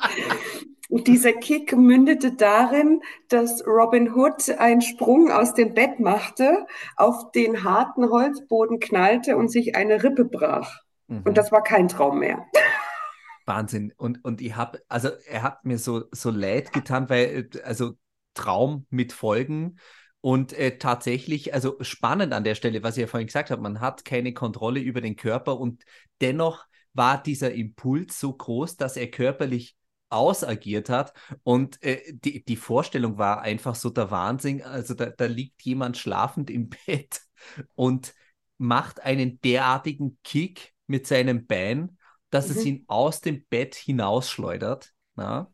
[0.88, 7.62] dieser Kick mündete darin, dass Robin Hood einen Sprung aus dem Bett machte, auf den
[7.62, 10.80] harten Holzboden knallte und sich eine Rippe brach.
[11.08, 11.22] Mhm.
[11.24, 12.46] Und das war kein Traum mehr.
[13.44, 13.92] Wahnsinn.
[13.96, 17.92] Und, und ich habe, also er hat mir so, so leid getan, weil, also
[18.34, 19.78] Traum mit Folgen.
[20.20, 23.80] Und äh, tatsächlich, also spannend an der Stelle, was ich ja vorhin gesagt habe, man
[23.80, 25.84] hat keine Kontrolle über den Körper und
[26.20, 29.77] dennoch war dieser Impuls so groß, dass er körperlich
[30.10, 31.12] ausagiert hat.
[31.42, 34.62] Und äh, die, die Vorstellung war einfach so der Wahnsinn.
[34.62, 37.20] Also da, da liegt jemand schlafend im Bett
[37.74, 38.14] und
[38.58, 41.98] macht einen derartigen Kick mit seinem Bein,
[42.30, 42.56] dass mhm.
[42.56, 44.92] es ihn aus dem Bett hinausschleudert.
[45.14, 45.50] Na?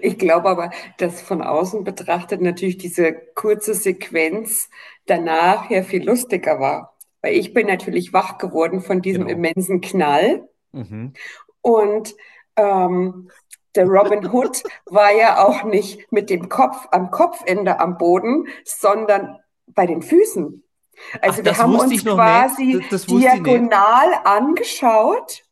[0.00, 4.70] Ich glaube aber, dass von außen betrachtet natürlich diese kurze Sequenz
[5.06, 6.96] danach ja viel lustiger war.
[7.20, 9.36] Weil ich bin natürlich wach geworden von diesem genau.
[9.36, 10.48] immensen Knall.
[10.72, 11.12] Mhm.
[11.60, 12.14] Und
[12.56, 13.30] ähm,
[13.74, 19.38] der Robin Hood war ja auch nicht mit dem Kopf am Kopfende am Boden, sondern
[19.66, 20.62] bei den Füßen.
[21.20, 25.44] Also Ach, wir haben uns quasi das, das diagonal angeschaut.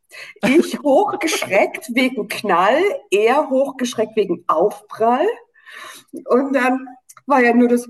[0.47, 5.27] Ich hochgeschreckt wegen Knall, er hochgeschreckt wegen Aufprall.
[6.27, 6.89] Und dann
[7.27, 7.87] war ja nur das,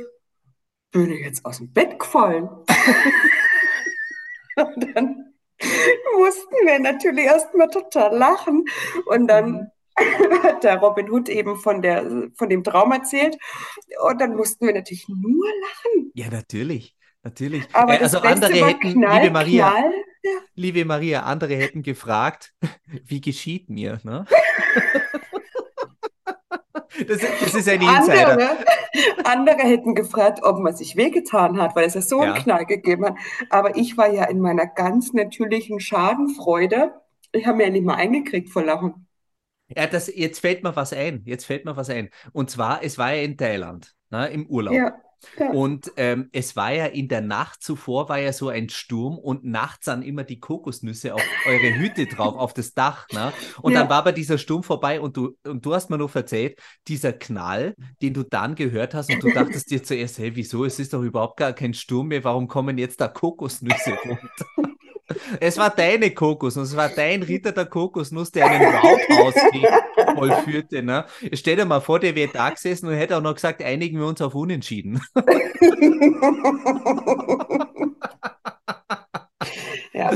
[0.93, 2.49] bin ich jetzt aus dem Bett gefallen.
[4.57, 5.30] Und dann
[6.19, 8.65] mussten wir natürlich erstmal total lachen.
[9.07, 10.43] Und dann mhm.
[10.43, 13.37] hat der Robin Hood eben von, der, von dem Traum erzählt.
[14.09, 16.11] Und dann mussten wir natürlich nur lachen.
[16.15, 16.97] Ja, natürlich.
[17.23, 17.65] Natürlich.
[17.73, 19.93] Aber äh, also andere hätten, Knall, liebe Maria, Knall,
[20.55, 22.55] liebe Maria, andere hätten gefragt,
[23.05, 24.01] wie geschieht mir?
[24.05, 24.25] Ne?
[27.09, 28.57] Das, das, ist ein Insider.
[29.25, 33.07] Andere hätten gefragt, ob man sich wehgetan hat, weil es ja so einen Knall gegeben
[33.07, 33.17] hat.
[33.49, 36.93] Aber ich war ja in meiner ganz natürlichen Schadenfreude.
[37.33, 39.07] Ich habe mir ja nicht mal eingekriegt vor Lachen.
[39.69, 41.23] Ja, das, jetzt fällt mir was ein.
[41.25, 42.11] Jetzt fällt mir was ein.
[42.33, 44.75] Und zwar, es war ja in Thailand, ne, im Urlaub.
[44.75, 44.95] Ja.
[45.53, 49.45] Und ähm, es war ja in der Nacht zuvor war ja so ein Sturm und
[49.45, 53.07] nachts dann immer die Kokosnüsse auf eure Hütte drauf, auf das Dach.
[53.13, 53.33] Ne?
[53.61, 53.81] Und ja.
[53.81, 57.13] dann war aber dieser Sturm vorbei und du, und du hast mir noch erzählt, dieser
[57.13, 60.65] Knall, den du dann gehört hast und du dachtest dir zuerst, hey, wieso?
[60.65, 64.77] Es ist doch überhaupt gar kein Sturm mehr, warum kommen jetzt da Kokosnüsse runter?
[65.41, 69.35] Es war deine Kokosnuss, es war dein Ritter der Kokosnuss, der einen Roundhouse
[70.29, 70.83] vollführte.
[70.83, 71.05] Ne?
[71.33, 74.07] Stell dir mal vor, der wäre da gesessen und hätte auch noch gesagt, einigen wir
[74.07, 75.01] uns auf Unentschieden.
[79.93, 80.13] ja.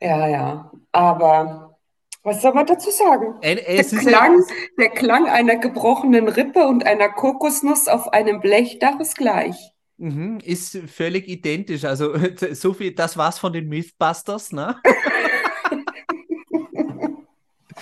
[0.00, 0.70] Ja, ja.
[0.92, 1.76] Aber
[2.22, 3.34] was soll man dazu sagen?
[3.42, 4.42] Ein, der, Klang, ein,
[4.78, 9.56] der Klang einer gebrochenen Rippe und einer Kokosnuss auf einem Blechdach ist gleich.
[9.96, 11.84] Mhm, ist völlig identisch.
[11.84, 12.14] Also
[12.52, 14.76] so viel, das war's von den Mythbusters, ne?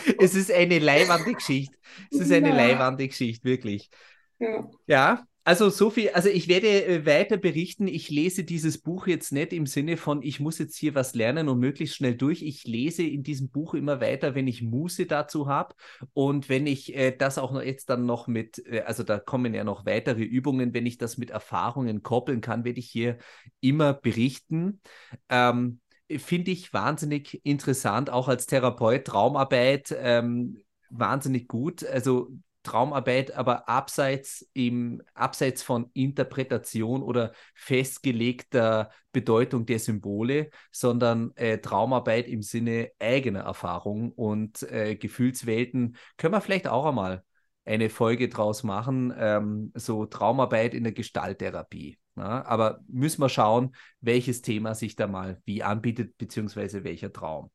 [0.18, 1.77] es ist eine leibende Geschichte.
[2.11, 2.57] Es ist eine ja.
[2.57, 3.90] leibende Geschichte, wirklich.
[4.38, 4.71] Ja.
[4.87, 5.25] ja.
[5.49, 7.88] Also so viel, also ich werde äh, weiter berichten.
[7.88, 11.49] Ich lese dieses Buch jetzt nicht im Sinne von, ich muss jetzt hier was lernen
[11.49, 12.42] und möglichst schnell durch.
[12.42, 15.75] Ich lese in diesem Buch immer weiter, wenn ich Muße dazu habe
[16.12, 19.55] und wenn ich äh, das auch noch jetzt dann noch mit, äh, also da kommen
[19.55, 23.16] ja noch weitere Übungen, wenn ich das mit Erfahrungen koppeln kann, werde ich hier
[23.62, 24.83] immer berichten.
[25.31, 25.81] Ähm,
[26.16, 29.94] Finde ich wahnsinnig interessant, auch als Therapeut, Traumarbeit.
[29.99, 30.59] Ähm,
[30.90, 31.85] wahnsinnig gut.
[31.85, 32.31] Also
[32.62, 42.29] Traumarbeit, aber abseits, im, abseits von Interpretation oder festgelegter Bedeutung der Symbole, sondern äh, Traumarbeit
[42.29, 45.97] im Sinne eigener Erfahrung und äh, Gefühlswelten.
[46.16, 47.25] Können wir vielleicht auch einmal
[47.64, 51.99] eine Folge draus machen, ähm, so Traumarbeit in der Gestalttherapie.
[52.18, 52.44] Ja?
[52.44, 57.50] Aber müssen wir schauen, welches Thema sich da mal wie anbietet, beziehungsweise welcher Traum.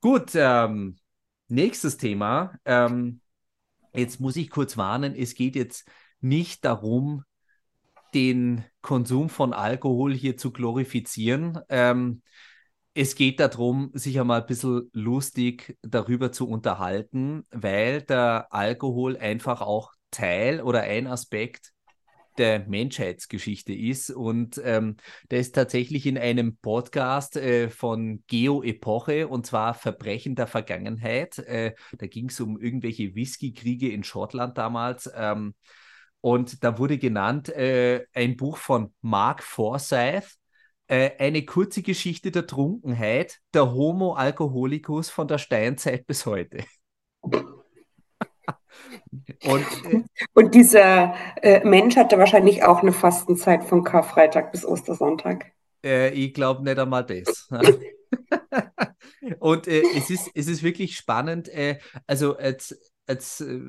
[0.00, 0.96] Gut, ähm,
[1.48, 2.58] nächstes Thema.
[2.64, 3.20] Ähm,
[3.94, 5.88] Jetzt muss ich kurz warnen, es geht jetzt
[6.20, 7.22] nicht darum,
[8.12, 11.60] den Konsum von Alkohol hier zu glorifizieren.
[11.68, 12.22] Ähm,
[12.92, 19.60] es geht darum, sich einmal ein bisschen lustig darüber zu unterhalten, weil der Alkohol einfach
[19.60, 21.72] auch Teil oder ein Aspekt
[22.38, 24.10] der Menschheitsgeschichte ist.
[24.10, 24.96] Und ähm,
[25.30, 31.38] der ist tatsächlich in einem Podcast äh, von Geo Epoche und zwar Verbrechen der Vergangenheit.
[31.38, 35.10] Äh, da ging es um irgendwelche Whisky-Kriege in Schottland damals.
[35.14, 35.54] Ähm,
[36.20, 40.38] und da wurde genannt äh, ein Buch von Mark Forsyth,
[40.86, 46.64] äh, eine kurze Geschichte der Trunkenheit, der Homo Alcoholicus von der Steinzeit bis heute.
[49.44, 50.03] Und, äh,
[50.34, 55.52] und dieser äh, Mensch hatte wahrscheinlich auch eine Fastenzeit von Karfreitag bis Ostersonntag.
[55.84, 57.48] Äh, ich glaube nicht einmal das.
[59.38, 61.48] und äh, es, ist, es ist wirklich spannend.
[61.48, 63.60] Äh, also als, als äh,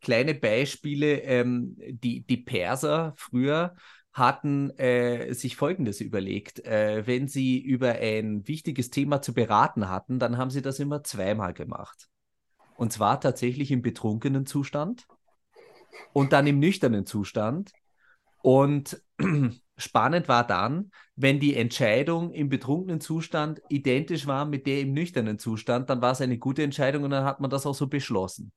[0.00, 3.74] kleine Beispiele, ähm, die, die Perser früher
[4.12, 6.64] hatten äh, sich Folgendes überlegt.
[6.64, 11.02] Äh, wenn sie über ein wichtiges Thema zu beraten hatten, dann haben sie das immer
[11.02, 12.08] zweimal gemacht.
[12.76, 15.06] Und zwar tatsächlich im betrunkenen Zustand
[16.12, 17.72] und dann im nüchternen Zustand.
[18.42, 19.02] Und
[19.76, 25.38] spannend war dann, wenn die Entscheidung im betrunkenen Zustand identisch war mit der im nüchternen
[25.38, 28.52] Zustand, dann war es eine gute Entscheidung und dann hat man das auch so beschlossen.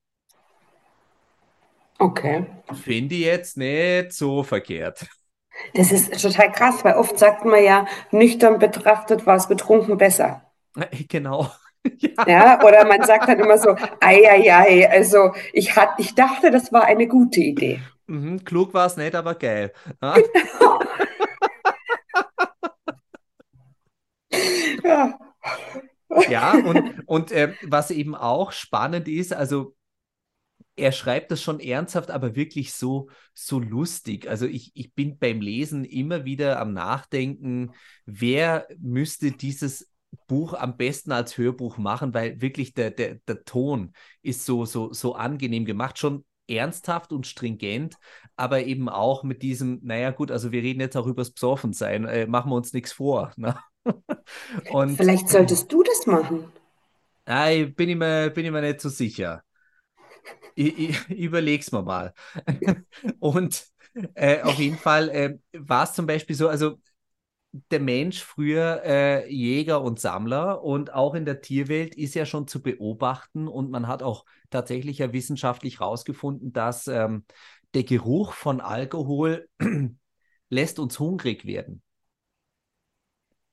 [2.00, 2.45] Okay.
[2.84, 5.08] Finde ich jetzt nicht so verkehrt.
[5.73, 10.43] Das ist total krass, weil oft sagt man ja, nüchtern betrachtet war es betrunken besser.
[11.10, 11.50] Genau.
[12.17, 12.28] Ja.
[12.28, 12.63] ja.
[12.63, 16.71] oder man sagt dann immer so, ei, ei, ei, also ich, hat, ich dachte, das
[16.71, 17.80] war eine gute Idee.
[18.08, 19.71] Mhm, klug war es nicht, aber geil.
[24.84, 25.19] Ja,
[26.30, 29.76] ja und, und äh, was eben auch spannend ist, also
[30.76, 34.30] er schreibt das schon ernsthaft, aber wirklich so, so lustig.
[34.30, 37.71] Also ich, ich bin beim Lesen immer wieder am Nachdenken,
[38.06, 39.91] wer müsste dieses
[40.28, 44.94] Buch am besten als Hörbuch machen, weil wirklich der, der, der Ton ist so, so,
[44.94, 47.96] so angenehm gemacht, schon ernsthaft und stringent,
[48.36, 52.26] aber eben auch mit diesem, naja gut, also wir reden jetzt auch übers Besoffensein, äh,
[52.26, 53.32] machen wir uns nichts vor.
[53.36, 53.58] Ne?
[54.72, 56.52] und, Vielleicht solltest du das machen.
[57.26, 59.44] Äh, bin, ich mir, bin ich mir nicht so sicher.
[60.56, 62.14] Ich, ich, ich überleg's mir mal.
[63.20, 63.66] und
[64.14, 66.80] äh, auf jeden Fall äh, war es zum Beispiel so, also
[67.52, 72.48] der Mensch früher äh, Jäger und Sammler und auch in der Tierwelt ist ja schon
[72.48, 77.26] zu beobachten und man hat auch tatsächlich ja wissenschaftlich herausgefunden, dass ähm,
[77.74, 79.48] der Geruch von Alkohol
[80.50, 81.82] lässt uns hungrig werden.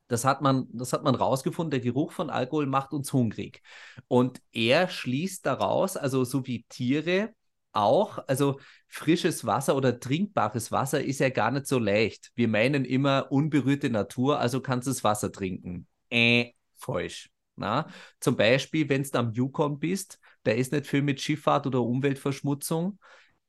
[0.08, 1.70] Das hat man, das hat man rausgefunden.
[1.70, 3.62] Der Geruch von Alkohol macht uns hungrig.
[4.06, 7.34] Und er schließt daraus, also so wie Tiere
[7.74, 12.32] auch, also frisches Wasser oder trinkbares Wasser ist ja gar nicht so leicht.
[12.34, 15.86] Wir meinen immer unberührte Natur, also kannst du das Wasser trinken.
[16.10, 17.30] Äh, falsch.
[17.56, 17.88] Na?
[18.20, 22.98] Zum Beispiel, wenn du am Yukon bist, der ist nicht viel mit Schifffahrt oder Umweltverschmutzung,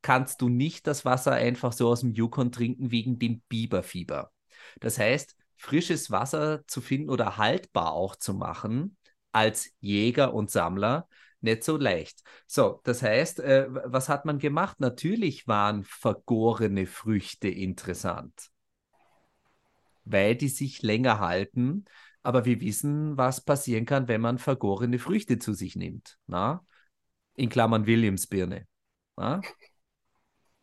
[0.01, 4.31] kannst du nicht das Wasser einfach so aus dem Yukon trinken wegen dem Biberfieber.
[4.79, 8.97] Das heißt, frisches Wasser zu finden oder haltbar auch zu machen
[9.31, 11.07] als Jäger und Sammler
[11.45, 12.21] nicht so leicht.
[12.47, 14.81] So, das heißt, äh, was hat man gemacht?
[14.81, 18.49] Natürlich waren vergorene Früchte interessant,
[20.03, 21.85] weil die sich länger halten.
[22.21, 26.17] Aber wir wissen, was passieren kann, wenn man vergorene Früchte zu sich nimmt.
[26.27, 26.65] Na?
[27.35, 28.67] In Klammern Williamsbirne.
[29.15, 29.41] Na?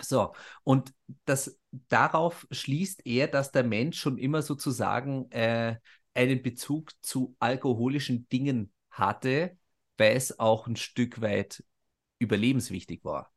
[0.01, 0.93] So, und
[1.25, 5.77] das, darauf schließt er, dass der Mensch schon immer sozusagen äh,
[6.15, 9.57] einen Bezug zu alkoholischen Dingen hatte,
[9.99, 11.65] weil es auch ein Stück weit
[12.19, 13.33] überlebenswichtig war.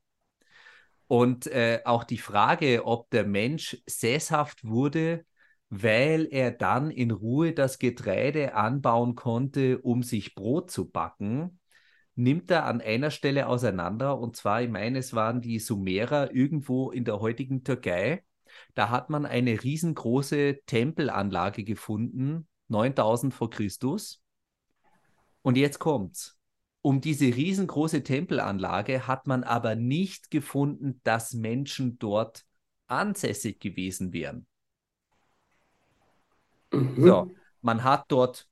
[1.07, 5.25] Und äh, auch die Frage, ob der Mensch sesshaft wurde,
[5.69, 11.59] weil er dann in Ruhe das Getreide anbauen konnte, um sich Brot zu backen,
[12.15, 14.19] nimmt er an einer Stelle auseinander.
[14.19, 18.23] Und zwar, ich meine, es waren die Sumerer irgendwo in der heutigen Türkei.
[18.73, 24.23] Da hat man eine riesengroße Tempelanlage gefunden, 9000 vor Christus.
[25.41, 26.34] Und jetzt kommt's.
[26.85, 32.45] Um diese riesengroße Tempelanlage hat man aber nicht gefunden, dass Menschen dort
[32.85, 34.45] ansässig gewesen wären.
[36.71, 37.03] Mhm.
[37.03, 37.31] So,
[37.63, 38.47] man hat dort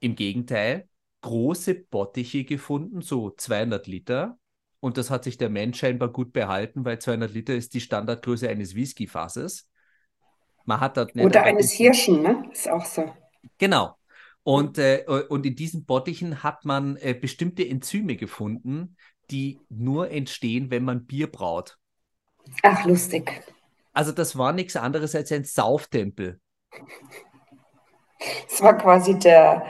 [0.00, 0.88] im Gegenteil
[1.20, 4.38] große Bottiche gefunden, so 200 Liter.
[4.80, 8.48] Und das hat sich der Mensch scheinbar gut behalten, weil 200 Liter ist die Standardgröße
[8.48, 9.68] eines Whiskyfasses.
[10.64, 12.48] Man hat dort Oder eines Hirschen, ne?
[12.50, 13.14] Ist auch so.
[13.58, 13.98] Genau.
[14.44, 18.96] Und, äh, und in diesen Bottichen hat man äh, bestimmte Enzyme gefunden,
[19.30, 21.78] die nur entstehen, wenn man Bier braut.
[22.62, 23.42] Ach, lustig.
[23.94, 26.40] Also das war nichts anderes als ein Sauftempel.
[28.46, 29.64] Es war quasi der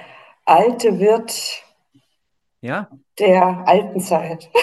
[0.45, 1.65] alte Wirt
[2.61, 2.89] ja.
[3.19, 4.51] der alten Zeit.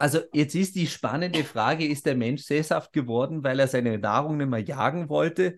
[0.00, 4.36] Also jetzt ist die spannende Frage, ist der Mensch sesshaft geworden, weil er seine Nahrung
[4.36, 5.56] nicht mehr jagen wollte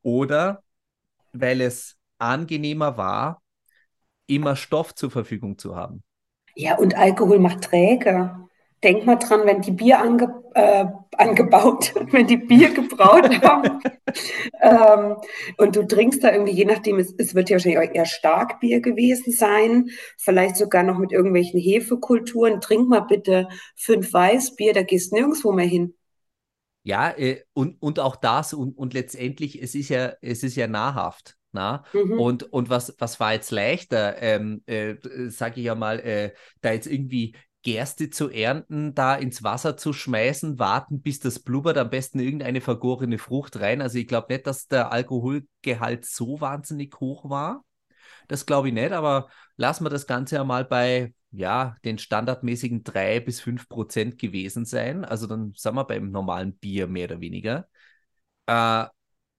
[0.00, 0.62] oder
[1.34, 3.42] weil es angenehmer war,
[4.26, 6.02] immer Stoff zur Verfügung zu haben?
[6.54, 8.36] Ja, und Alkohol macht träge.
[8.82, 10.84] Denk mal dran, wenn die Bier ange, äh,
[11.16, 13.80] angebaut, wenn die Bier gebraut haben
[14.60, 15.16] ähm,
[15.56, 18.80] und du trinkst da irgendwie, je nachdem, es, es wird ja wahrscheinlich auch eher Starkbier
[18.80, 22.60] gewesen sein, vielleicht sogar noch mit irgendwelchen Hefekulturen.
[22.60, 25.94] Trink mal bitte fünf Weißbier, da gehst nirgendwo mehr hin.
[26.82, 30.66] Ja, äh, und, und auch das und, und letztendlich, es ist ja, es ist ja
[30.66, 31.36] nahrhaft.
[31.54, 31.84] Na?
[31.92, 32.20] Mhm.
[32.20, 34.96] Und, und was, was war jetzt leichter, ähm, äh,
[35.28, 39.94] sage ich ja mal, äh, da jetzt irgendwie Gerste zu ernten, da ins Wasser zu
[39.94, 43.80] schmeißen, warten, bis das blubbert, am besten irgendeine vergorene Frucht rein.
[43.80, 47.64] Also ich glaube nicht, dass der Alkoholgehalt so wahnsinnig hoch war.
[48.28, 52.84] Das glaube ich nicht, aber lassen wir das Ganze ja mal bei ja, den standardmäßigen
[52.84, 55.04] drei bis fünf Prozent gewesen sein.
[55.04, 57.66] Also dann sind wir beim normalen Bier mehr oder weniger.
[58.46, 58.86] Äh,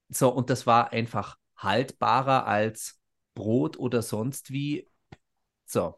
[0.10, 2.99] so, und das war einfach haltbarer als
[3.33, 4.87] Brot oder sonst wie.
[5.65, 5.95] So,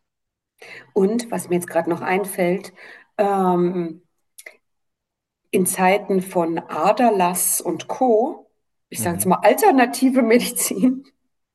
[0.94, 2.74] und was mir jetzt gerade noch einfällt,
[3.18, 4.02] ähm,
[5.52, 8.50] in Zeiten von Aderlass und Co.,
[8.90, 9.32] ich sage jetzt mhm.
[9.32, 11.06] mal alternative Medizin,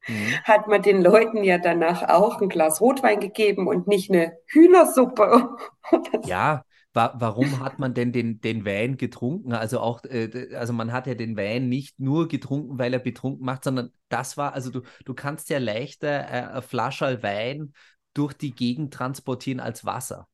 [0.07, 0.35] mhm.
[0.45, 5.57] hat man den Leuten ja danach auch ein Glas Rotwein gegeben und nicht eine Hühnersuppe.
[6.25, 9.53] ja, wa warum hat man denn den, den Wein getrunken?
[9.53, 13.45] Also auch, äh, also man hat ja den Wein nicht nur getrunken, weil er betrunken
[13.45, 17.73] macht, sondern das war, also du, du kannst ja leichter äh, eine Flasche Wein
[18.15, 20.29] durch die Gegend transportieren als Wasser.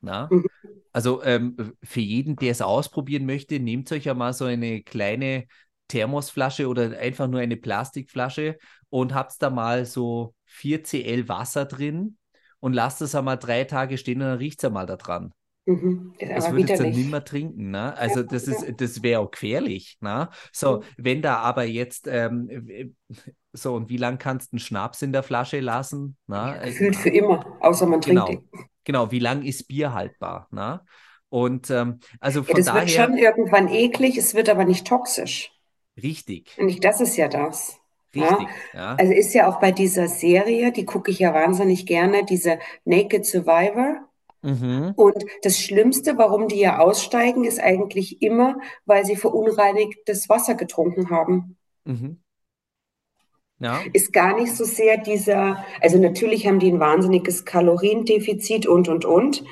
[0.00, 0.28] Na?
[0.30, 0.44] Mhm.
[0.92, 5.46] Also ähm, für jeden, der es ausprobieren möchte, nehmt euch ja mal so eine kleine
[5.88, 8.58] Thermosflasche oder einfach nur eine Plastikflasche
[8.90, 12.16] und habt da mal so 4 Cl Wasser drin
[12.62, 15.32] und lasst es einmal drei Tage stehen und dann riecht es einmal da dran.
[15.66, 17.70] Mhm, das würdest du dann nicht mehr trinken.
[17.70, 17.96] Ne?
[17.96, 19.98] Also ja, das ist, das wäre auch gefährlich.
[20.00, 20.28] Ne?
[20.52, 20.82] So, mhm.
[20.96, 22.94] wenn da aber jetzt ähm,
[23.52, 26.16] so, und wie lange kannst du einen Schnaps in der Flasche lassen?
[26.26, 26.56] Na?
[26.64, 28.48] Gefühlt für immer, außer man genau, trinkt
[28.84, 30.46] Genau, wie lange ist Bier haltbar?
[30.50, 30.84] Na?
[31.28, 32.80] Und ähm, also von ja, das daher.
[32.82, 35.52] wird schon irgendwann eklig, es wird aber nicht toxisch.
[36.00, 36.56] Richtig.
[36.58, 37.81] Und das ist ja das.
[38.14, 38.94] Richtig, ja?
[38.96, 43.24] Also ist ja auch bei dieser Serie, die gucke ich ja wahnsinnig gerne, diese Naked
[43.24, 44.08] Survivor.
[44.42, 44.92] Mhm.
[44.96, 51.10] Und das Schlimmste, warum die ja aussteigen, ist eigentlich immer, weil sie verunreinigtes Wasser getrunken
[51.10, 51.56] haben.
[51.84, 52.20] Mhm.
[53.60, 53.80] Ja.
[53.92, 59.04] Ist gar nicht so sehr dieser, also natürlich haben die ein wahnsinniges Kaloriendefizit und, und,
[59.04, 59.44] und.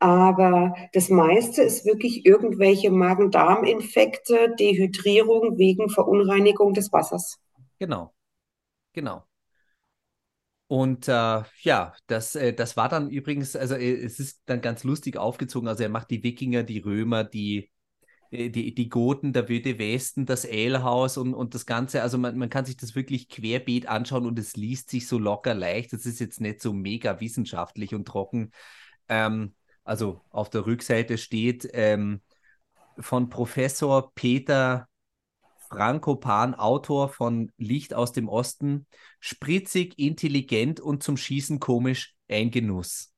[0.00, 7.38] Aber das meiste ist wirklich irgendwelche Magen-Darm-Infekte, Dehydrierung wegen Verunreinigung des Wassers.
[7.80, 8.14] Genau,
[8.92, 9.26] genau.
[10.66, 14.84] Und äh, ja, das, äh, das war dann übrigens, also äh, es ist dann ganz
[14.84, 15.66] lustig aufgezogen.
[15.68, 17.70] Also er macht die Wikinger, die Römer, die,
[18.30, 22.02] äh, die, die Goten, der Wilde Westen, das Alehaus und, und das Ganze.
[22.02, 25.54] Also man, man kann sich das wirklich querbeet anschauen und es liest sich so locker
[25.54, 25.92] leicht.
[25.94, 28.52] Das ist jetzt nicht so mega wissenschaftlich und trocken.
[29.08, 29.54] Ähm,
[29.84, 32.20] also auf der Rückseite steht ähm,
[32.98, 34.88] von Professor Peter
[35.68, 38.86] Frankopan, Autor von Licht aus dem Osten,
[39.20, 43.12] spritzig, intelligent und zum Schießen komisch, ein Genuss.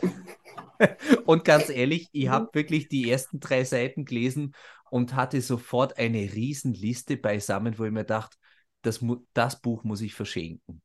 [1.26, 4.54] und ganz ehrlich, ich habe wirklich die ersten drei Seiten gelesen
[4.90, 8.36] und hatte sofort eine Riesenliste beisammen, wo ich mir dachte,
[8.82, 10.82] das, das Buch muss ich verschenken.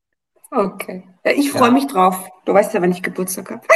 [0.52, 1.08] Okay.
[1.24, 1.72] Ich freue ja.
[1.72, 2.28] mich drauf.
[2.46, 3.68] Du weißt ja, wann ich Geburtstag habe.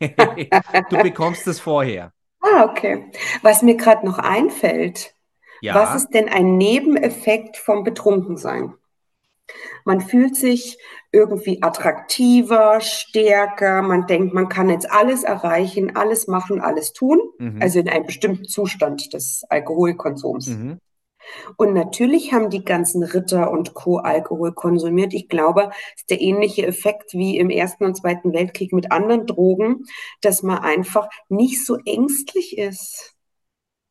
[0.90, 2.12] du bekommst es vorher.
[2.40, 3.10] Ah, okay.
[3.42, 5.14] Was mir gerade noch einfällt,
[5.64, 5.74] ja.
[5.74, 8.74] Was ist denn ein Nebeneffekt vom Betrunkensein?
[9.84, 10.78] Man fühlt sich
[11.12, 17.60] irgendwie attraktiver, stärker, man denkt, man kann jetzt alles erreichen, alles machen, alles tun, mhm.
[17.60, 20.48] also in einem bestimmten Zustand des Alkoholkonsums.
[20.48, 20.78] Mhm.
[21.56, 23.96] Und natürlich haben die ganzen Ritter und Co.
[23.96, 25.14] Alkohol konsumiert.
[25.14, 29.26] Ich glaube, es ist der ähnliche Effekt wie im Ersten und Zweiten Weltkrieg mit anderen
[29.26, 29.84] Drogen,
[30.20, 33.13] dass man einfach nicht so ängstlich ist.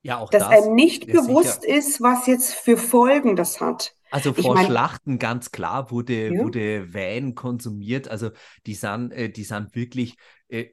[0.04, 1.78] Ja, auch dass das einem nicht bewusst sicher.
[1.78, 3.96] ist, was jetzt für Folgen das hat.
[4.12, 6.44] Also vor ich mein, Schlachten ganz klar wurde, ja.
[6.44, 8.10] wurde Wein konsumiert.
[8.10, 8.30] Also
[8.68, 10.18] die sind, äh, die sind wirklich
[10.50, 10.68] äh,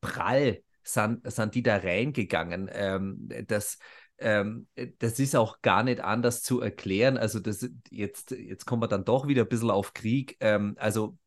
[0.00, 2.70] prall, sind, sind die da reingegangen.
[2.72, 3.78] Ähm, das,
[4.18, 4.68] ähm,
[5.00, 7.18] das ist auch gar nicht anders zu erklären.
[7.18, 10.36] Also das, jetzt, jetzt kommen wir dann doch wieder ein bisschen auf Krieg.
[10.40, 11.18] Ähm, also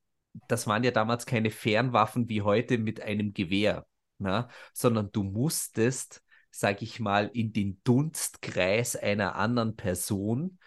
[0.48, 3.86] das waren ja damals keine Fernwaffen wie heute mit einem Gewehr,
[4.18, 4.48] na?
[4.74, 10.60] sondern du musstest sage ich mal, in den Dunstkreis einer anderen Person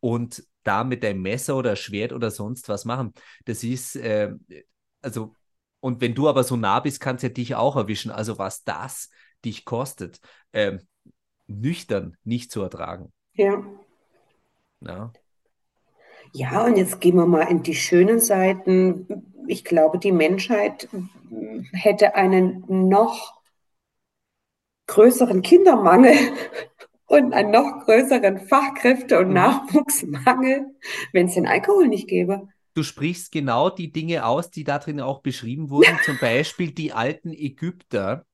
[0.00, 3.12] und da mit einem Messer oder Schwert oder sonst was machen.
[3.44, 4.32] Das ist, äh,
[5.02, 5.34] also,
[5.80, 8.10] und wenn du aber so nah bist, kannst ja dich auch erwischen.
[8.10, 9.10] Also, was das
[9.44, 10.20] dich kostet,
[10.52, 10.78] äh,
[11.46, 13.12] nüchtern nicht zu ertragen.
[13.34, 13.62] Ja.
[14.80, 15.12] Ja.
[16.32, 19.06] Ja, und jetzt gehen wir mal in die schönen Seiten.
[19.46, 20.88] Ich glaube, die Menschheit
[21.72, 23.35] hätte einen noch
[24.96, 26.14] größeren Kindermangel
[27.06, 29.34] und einen noch größeren Fachkräfte- und mhm.
[29.34, 30.74] Nachwuchsmangel,
[31.12, 32.48] wenn es den Alkohol nicht gäbe.
[32.72, 35.98] Du sprichst genau die Dinge aus, die da drin auch beschrieben wurden.
[36.04, 38.24] Zum Beispiel die alten Ägypter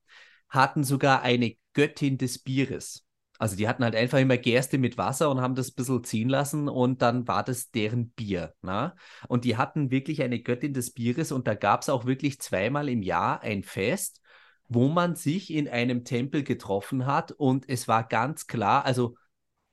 [0.47, 3.03] hatten sogar eine Göttin des Bieres.
[3.39, 6.29] Also die hatten halt einfach immer Gerste mit Wasser und haben das ein bisschen ziehen
[6.29, 8.53] lassen und dann war das deren Bier.
[8.61, 8.87] Na?
[8.87, 8.95] Ne?
[9.27, 12.87] Und die hatten wirklich eine Göttin des Bieres und da gab es auch wirklich zweimal
[12.87, 14.21] im Jahr ein Fest,
[14.67, 19.15] wo man sich in einem Tempel getroffen hat und es war ganz klar, also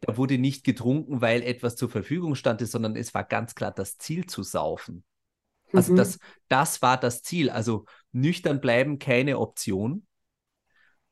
[0.01, 3.99] da wurde nicht getrunken, weil etwas zur Verfügung stand, sondern es war ganz klar das
[3.99, 5.05] Ziel zu saufen.
[5.73, 5.97] Also mhm.
[5.97, 6.19] das,
[6.49, 7.51] das war das Ziel.
[7.51, 10.07] Also nüchtern bleiben keine Option.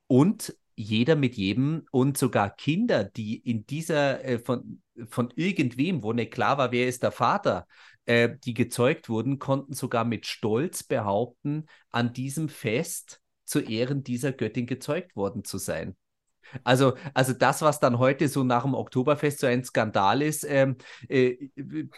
[0.07, 6.12] Und jeder mit jedem und sogar Kinder, die in dieser äh, von, von irgendwem, wo
[6.12, 7.66] nicht klar war, wer ist der Vater,
[8.07, 14.33] äh, die gezeugt wurden, konnten sogar mit Stolz behaupten, an diesem Fest zu Ehren dieser
[14.33, 15.97] Göttin gezeugt worden zu sein.
[16.65, 20.77] Also, also das, was dann heute so nach dem Oktoberfest so ein Skandal ist, ähm,
[21.09, 21.37] äh,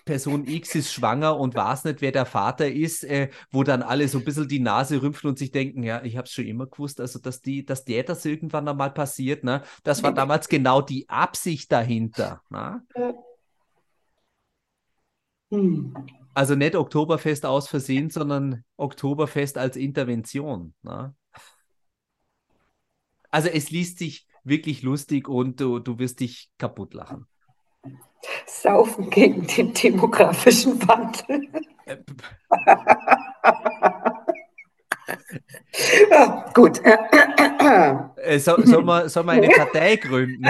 [0.04, 4.08] Person X ist schwanger und weiß nicht, wer der Vater ist, äh, wo dann alle
[4.08, 6.66] so ein bisschen die Nase rümpfen und sich denken, ja, ich habe es schon immer
[6.66, 9.62] gewusst, also dass, die, dass der das irgendwann einmal passiert, ne?
[9.84, 12.42] das war damals genau die Absicht dahinter.
[12.50, 12.82] Ne?
[15.50, 15.94] Hm.
[16.32, 20.74] Also nicht Oktoberfest aus Versehen, sondern Oktoberfest als Intervention.
[20.82, 21.14] Ne?
[23.30, 27.26] Also es liest sich wirklich lustig und du, du wirst dich kaputt lachen.
[28.46, 31.48] Saufen gegen den demografischen Wandel.
[31.86, 31.96] Äh,
[36.10, 36.80] ja, gut.
[36.84, 40.44] Äh, so, soll, man, soll man eine Partei gründen?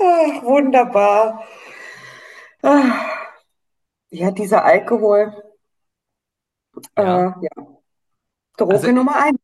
[0.00, 1.44] Ach, wunderbar.
[4.10, 5.32] Ja, dieser Alkohol.
[6.96, 7.28] Ja.
[7.28, 7.75] Äh, ja.
[8.56, 9.38] Droge also, Nummer eins.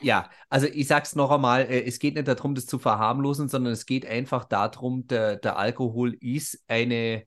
[0.00, 3.72] Ja, also ich sag's noch einmal, äh, es geht nicht darum, das zu verharmlosen, sondern
[3.72, 7.24] es geht einfach darum, der, der Alkohol ist eine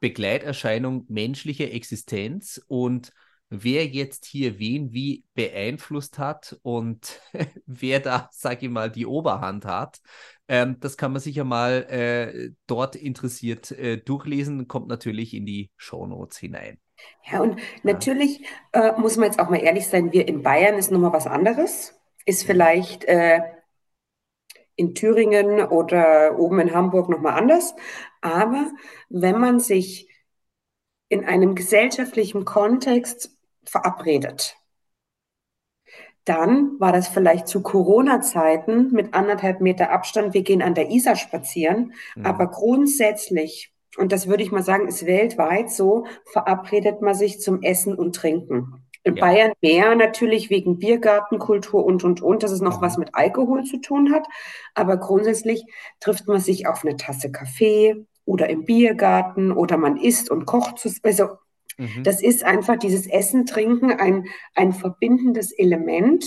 [0.00, 3.12] Begleiterscheinung menschlicher Existenz und
[3.48, 7.20] wer jetzt hier wen wie beeinflusst hat und
[7.66, 10.00] wer da, sage ich mal, die Oberhand hat.
[10.48, 15.70] Ähm, das kann man sicher mal äh, dort interessiert äh, durchlesen, kommt natürlich in die
[15.76, 16.78] Shownotes hinein.
[17.30, 20.90] Ja, und natürlich äh, muss man jetzt auch mal ehrlich sein, wir in Bayern ist
[20.90, 21.94] nochmal was anderes.
[22.24, 23.40] Ist vielleicht äh,
[24.76, 27.74] in Thüringen oder oben in Hamburg nochmal anders.
[28.20, 28.70] Aber
[29.08, 30.08] wenn man sich
[31.08, 34.56] in einem gesellschaftlichen Kontext verabredet,
[36.24, 41.14] dann war das vielleicht zu Corona-Zeiten mit anderthalb Meter Abstand, wir gehen an der Isar
[41.14, 41.92] spazieren.
[42.16, 42.26] Mhm.
[42.26, 47.62] Aber grundsätzlich, und das würde ich mal sagen, ist weltweit so, verabredet man sich zum
[47.62, 48.86] Essen und Trinken.
[49.02, 49.24] In ja.
[49.24, 52.84] Bayern mehr natürlich wegen Biergartenkultur und, und, und, dass es noch mhm.
[52.84, 54.26] was mit Alkohol zu tun hat.
[54.74, 55.64] Aber grundsätzlich
[56.00, 60.84] trifft man sich auf eine Tasse Kaffee oder im Biergarten oder man isst und kocht.
[61.04, 61.28] Also
[61.78, 62.02] mhm.
[62.02, 64.24] das ist einfach dieses Essen, Trinken, ein,
[64.56, 66.26] ein verbindendes Element.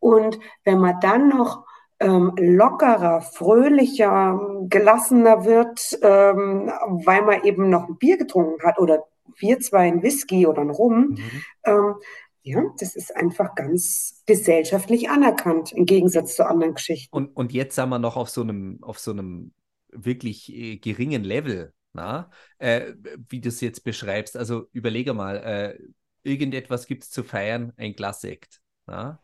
[0.00, 1.67] Und wenn man dann noch
[2.00, 6.70] ähm, lockerer, fröhlicher, gelassener wird, ähm,
[7.04, 9.04] weil man eben noch ein Bier getrunken hat oder
[9.36, 11.10] wir zwei ein Whisky oder ein Rum.
[11.10, 11.42] Mhm.
[11.64, 11.94] Ähm,
[12.42, 17.14] ja, das ist einfach ganz gesellschaftlich anerkannt, im Gegensatz zu anderen Geschichten.
[17.14, 19.52] Und, und jetzt sind wir noch auf so einem, auf so einem
[19.90, 22.30] wirklich äh, geringen Level, na?
[22.58, 22.94] Äh,
[23.28, 24.36] wie du es jetzt beschreibst.
[24.36, 25.78] Also überlege mal, äh,
[26.22, 28.60] irgendetwas gibt es zu feiern, ein Glas Sekt.
[28.86, 29.20] Na?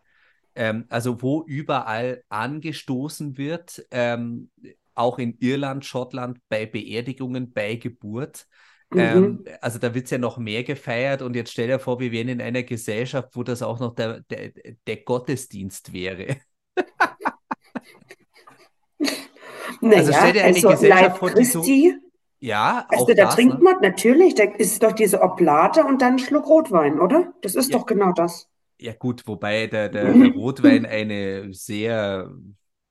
[0.55, 4.51] Ähm, also wo überall angestoßen wird, ähm,
[4.95, 8.47] auch in Irland, Schottland, bei Beerdigungen, bei Geburt.
[8.95, 9.45] Ähm, mhm.
[9.61, 12.29] also da wird es ja noch mehr gefeiert und jetzt stell dir vor, wir wären
[12.29, 14.53] in einer Gesellschaft, wo das auch noch der, der,
[14.87, 16.37] der Gottesdienst wäre.
[19.81, 21.65] naja, also stell dir eine also Gesellschaft vor, die so...
[22.39, 23.65] Ja, also da das, trinkt ne?
[23.65, 27.33] man natürlich, da ist doch diese Oblate und dann ein Schluck Rotwein, oder?
[27.41, 27.79] Das ist ja.
[27.79, 28.51] doch genau das.
[28.85, 32.31] Ja gut, wobei der, der, der Rotwein eine sehr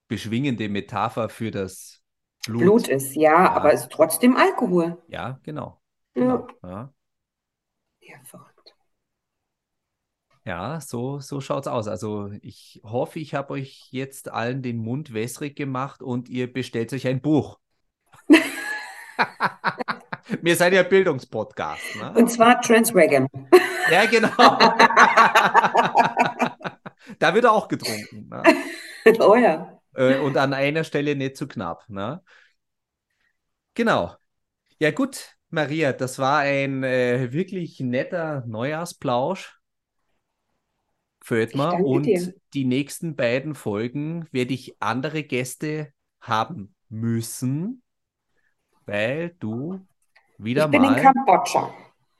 [0.07, 2.01] beschwingende Metapher für das
[2.47, 4.97] Blut, Blut ist, ja, ja, aber ist trotzdem Alkohol.
[5.07, 5.79] Ja, genau.
[6.15, 6.47] Genau.
[6.63, 6.91] Ja.
[8.01, 8.15] ja.
[8.25, 8.75] verrückt.
[10.45, 11.87] Ja, so, so es aus.
[11.87, 16.91] Also ich hoffe, ich habe euch jetzt allen den Mund wässrig gemacht und ihr bestellt
[16.91, 17.59] euch ein Buch.
[20.41, 21.97] Wir seid ja Bildungspodcast.
[21.97, 22.13] Ne?
[22.15, 23.27] Und zwar Transwagon.
[23.91, 24.29] Ja, genau.
[27.19, 28.29] da wird auch getrunken.
[28.29, 28.43] Ne?
[29.19, 29.81] Oh ja.
[29.95, 31.83] Äh, und an einer Stelle nicht zu knapp.
[31.89, 32.21] Ne?
[33.73, 34.15] Genau.
[34.79, 35.35] Ja, gut.
[35.49, 39.59] Maria, das war ein äh, wirklich netter Neujahrsplausch.
[41.19, 41.75] Gefällt mir.
[41.75, 42.33] Und dir.
[42.53, 47.81] die nächsten beiden Folgen werde ich andere Gäste haben müssen,
[48.85, 49.79] weil du
[50.37, 51.73] wieder ich bin mal in Kambodscha.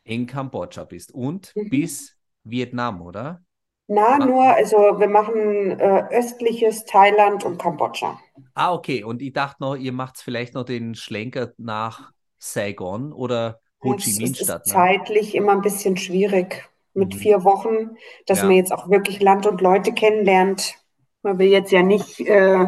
[0.04, 1.70] In Kambodscha bist und mhm.
[1.70, 3.41] bis Vietnam, oder?
[3.88, 4.26] Na, ah.
[4.26, 8.20] nur, also wir machen äh, östliches Thailand und Kambodscha.
[8.54, 9.04] Ah, okay.
[9.04, 14.14] Und ich dachte noch, ihr macht vielleicht noch den Schlenker nach Saigon oder Ho Chi
[14.18, 14.66] Minh Stadt.
[14.66, 14.74] Ist ne?
[14.74, 17.18] zeitlich immer ein bisschen schwierig mit mhm.
[17.18, 18.45] vier Wochen, dass ja.
[18.45, 20.76] man jetzt auch wirklich Land und Leute kennenlernt.
[21.22, 22.66] Man will jetzt ja nicht äh,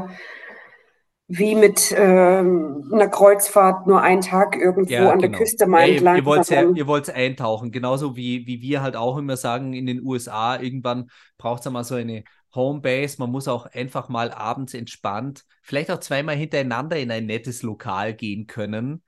[1.28, 5.32] wie mit äh, einer Kreuzfahrt nur einen Tag irgendwo ja, an genau.
[5.32, 6.18] der Küste mal ja, entlang.
[6.18, 10.04] Ihr, wollt ja, ihr eintauchen, genauso wie, wie wir halt auch immer sagen, in den
[10.04, 12.24] USA, irgendwann braucht es ja mal so eine
[12.54, 13.18] Homebase.
[13.20, 18.14] Man muss auch einfach mal abends entspannt, vielleicht auch zweimal hintereinander in ein nettes Lokal
[18.14, 19.02] gehen können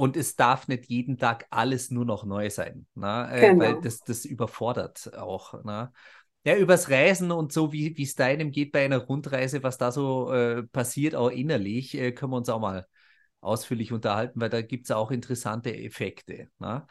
[0.00, 3.28] und es darf nicht jeden Tag alles nur noch neu sein, ne?
[3.30, 3.64] Äh, genau.
[3.64, 5.62] weil das, das überfordert auch.
[5.62, 5.92] Ne?
[6.44, 10.32] Ja, übers Reisen und so, wie es deinem geht bei einer Rundreise, was da so
[10.32, 12.86] äh, passiert, auch innerlich, äh, können wir uns auch mal
[13.42, 16.48] ausführlich unterhalten, weil da gibt es auch interessante Effekte.
[16.58, 16.86] Ne?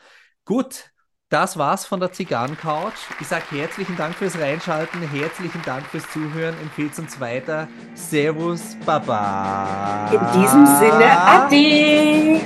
[0.45, 0.91] Gut,
[1.29, 2.93] das war's von der Zigarrencouch.
[3.19, 7.67] Ich sage herzlichen Dank fürs Reinschalten, herzlichen Dank fürs Zuhören, empfehlt uns weiter.
[7.95, 10.11] Servus, Baba.
[10.11, 12.41] In diesem Sinne, Adi.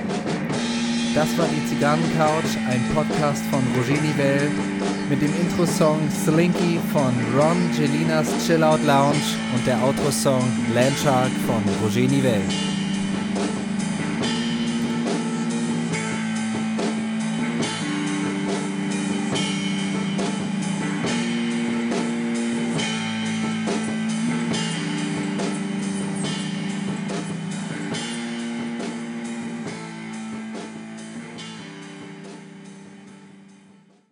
[1.13, 4.72] Das war die Zigarrencouch, ein Podcast von Roger Nivelle
[5.13, 10.41] mit dem Intro-Song Slinky von Ron Gelinas Chill Out Lounge und der Outro-Song
[10.73, 12.82] Landshark von Roger Nivelle.